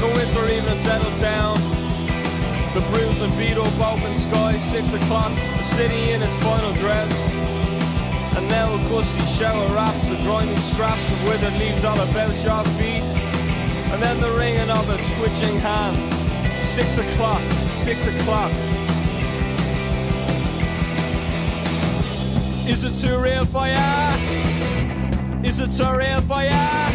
[0.00, 1.71] The winter even settles down.
[2.74, 7.12] The bruised and beat up open sky, six o'clock, the city in its final dress.
[8.34, 12.64] And now a gusty shower wraps the grimy scraps of withered leaves all about your
[12.80, 13.04] feet.
[13.92, 15.96] And then the ringing of a twitching hand.
[16.62, 17.42] Six o'clock,
[17.74, 18.50] six o'clock.
[22.66, 24.16] Is it too real for ya?
[25.44, 26.88] Is it too real for ya?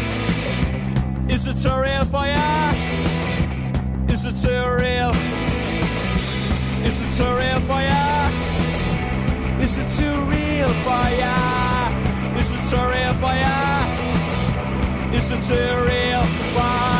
[1.28, 2.72] Is it too real for ya?
[4.08, 5.37] Is it too real?
[6.88, 8.30] This Is a real fire?
[9.60, 12.38] Is it a real fire?
[12.38, 15.14] Is a real fire?
[15.14, 16.22] Is a real
[16.54, 16.97] fire?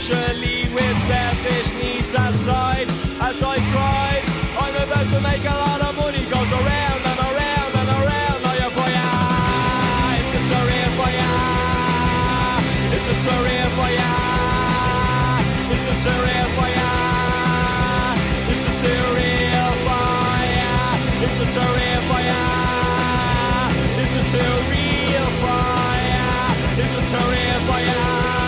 [0.00, 2.88] socially with selfish needs aside.
[3.20, 4.12] As I cry,
[4.58, 8.38] I'm about to make a lot of money, goes around and around and around.
[8.48, 9.08] Oh, yeah, for ya.
[10.16, 11.30] It's a surreal for ya.
[12.96, 14.12] It's a surreal for ya.
[15.74, 16.90] It's a surreal for ya.
[18.52, 20.08] It's a surreal for
[20.60, 20.74] ya.
[21.24, 22.42] It's a surreal for ya.
[24.00, 25.60] It's a surreal for.
[26.82, 28.39] It's a surreal for ya.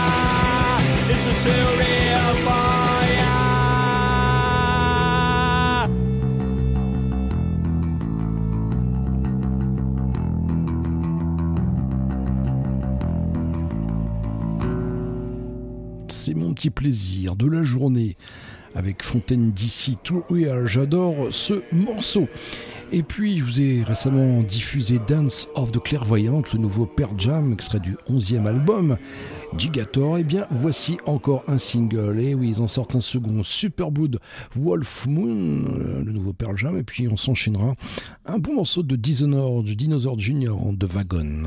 [16.09, 18.17] C'est mon petit plaisir de la journée
[18.75, 19.99] avec Fontaine d'ici
[20.31, 20.67] Real.
[20.67, 22.29] J'adore ce morceau.
[22.95, 27.51] Et puis, je vous ai récemment diffusé Dance of the Clairvoyante, le nouveau Pearl Jam,
[27.51, 28.99] extrait du 11e album
[29.57, 30.19] Gigator.
[30.19, 32.21] Et bien, voici encore un single.
[32.21, 33.43] Et oui, ils en sortent un second.
[33.45, 34.21] Superblood
[34.57, 36.77] Wolf Moon, euh, le nouveau Pearl Jam.
[36.77, 37.77] Et puis, on s'enchaînera
[38.27, 40.53] un bon morceau de Dishonored, Dinosaur Jr.
[40.73, 41.45] de Wagon.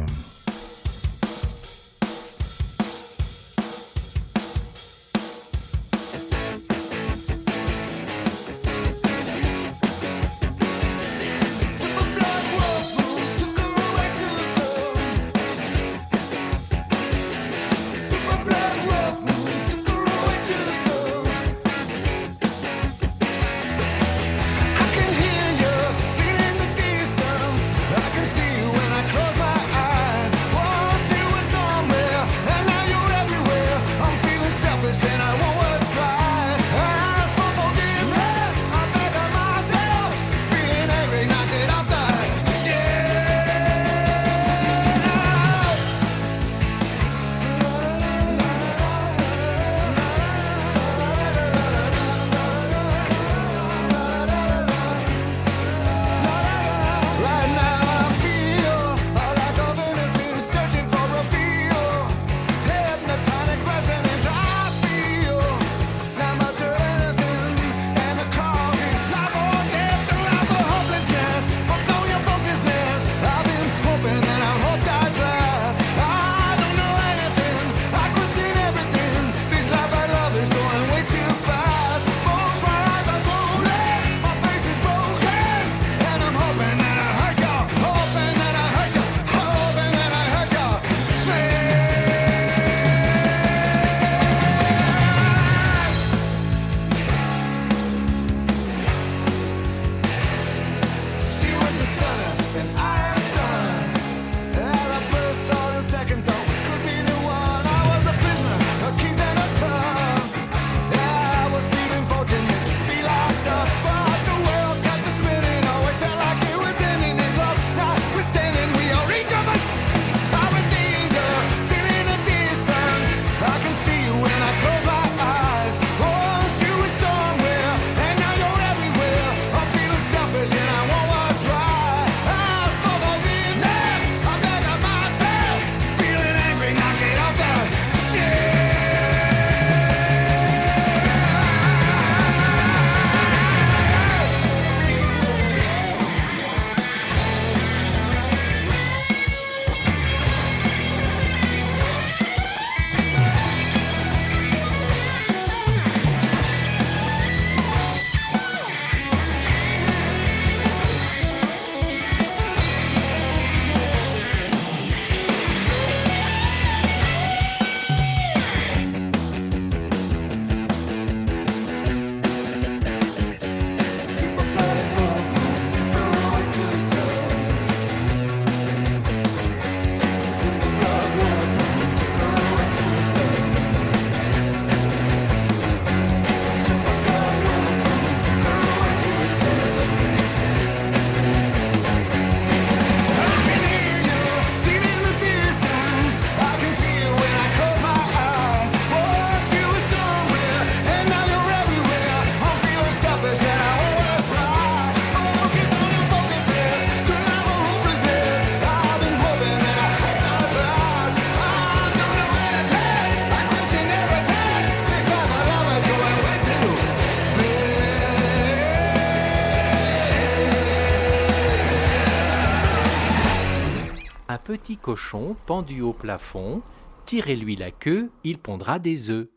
[224.45, 226.61] Petit cochon pendu au plafond.
[227.05, 229.27] Tirez-lui la queue, il pondra des œufs.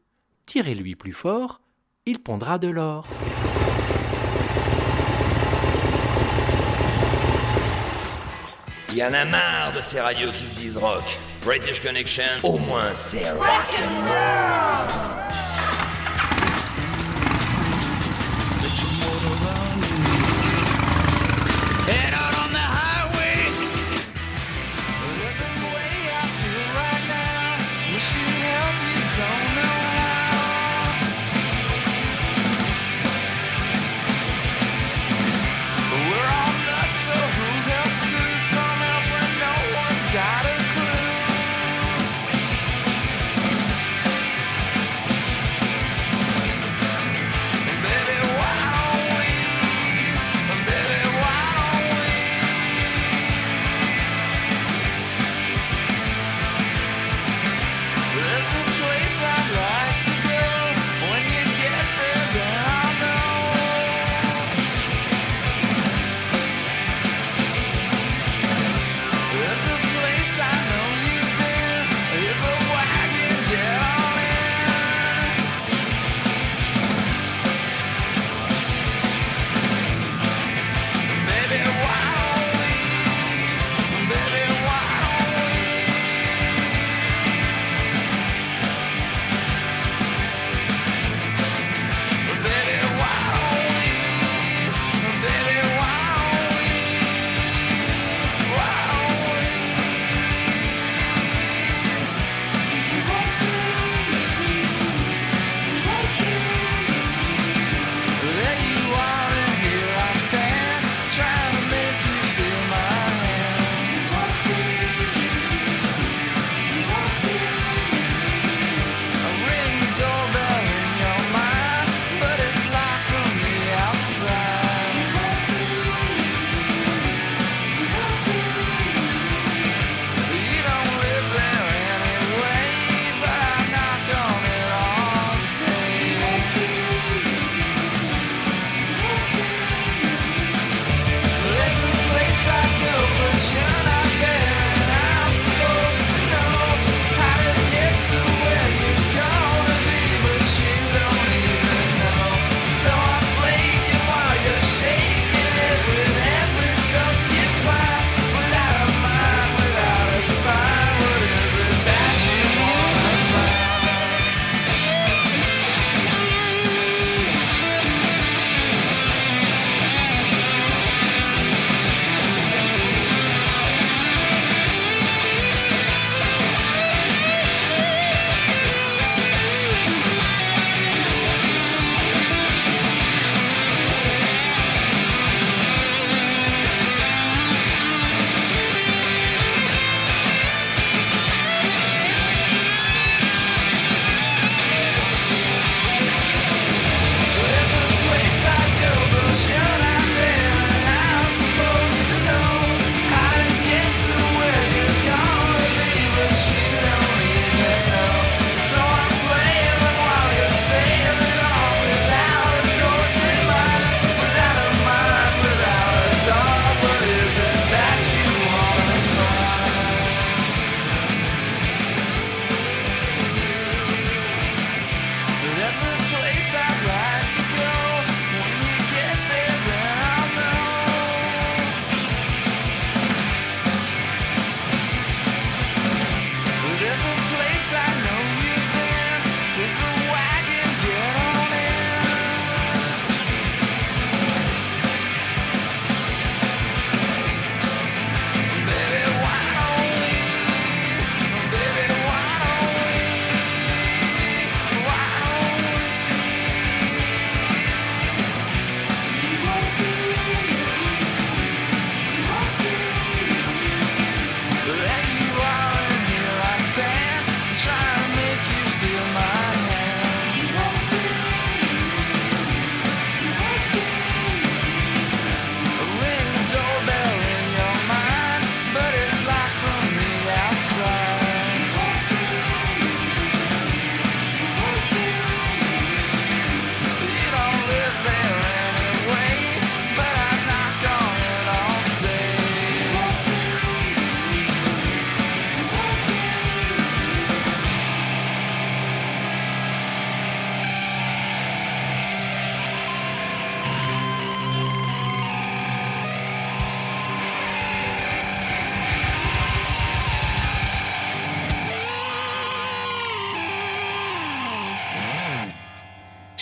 [0.45, 1.61] Tirez-lui plus fort,
[2.05, 3.07] il pondra de l'or.
[8.95, 11.19] Y en a marre de ces radios qui se disent rock.
[11.43, 13.49] British Connection, au moins c'est rock.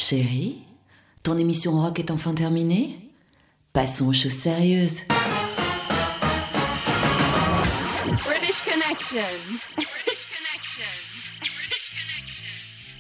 [0.09, 0.59] Chérie,
[1.25, 2.97] ton émission rock est enfin terminée
[3.73, 5.01] Passons aux choses sérieuses.
[8.25, 9.27] British Connection.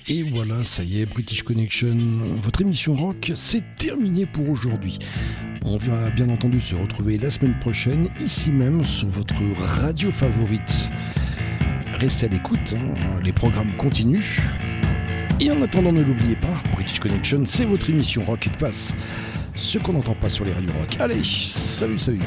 [0.09, 4.99] Et voilà, ça y est, British Connection, votre émission rock, c'est terminé pour aujourd'hui.
[5.62, 10.91] On va bien entendu se retrouver la semaine prochaine, ici même, sur votre radio favorite.
[12.01, 14.41] Restez à l'écoute, hein, les programmes continuent.
[15.39, 18.95] Et en attendant, ne l'oubliez pas, British Connection, c'est votre émission rock qui passe.
[19.55, 20.97] Ce qu'on n'entend pas sur les radios rock.
[20.99, 22.21] Allez, salut, salut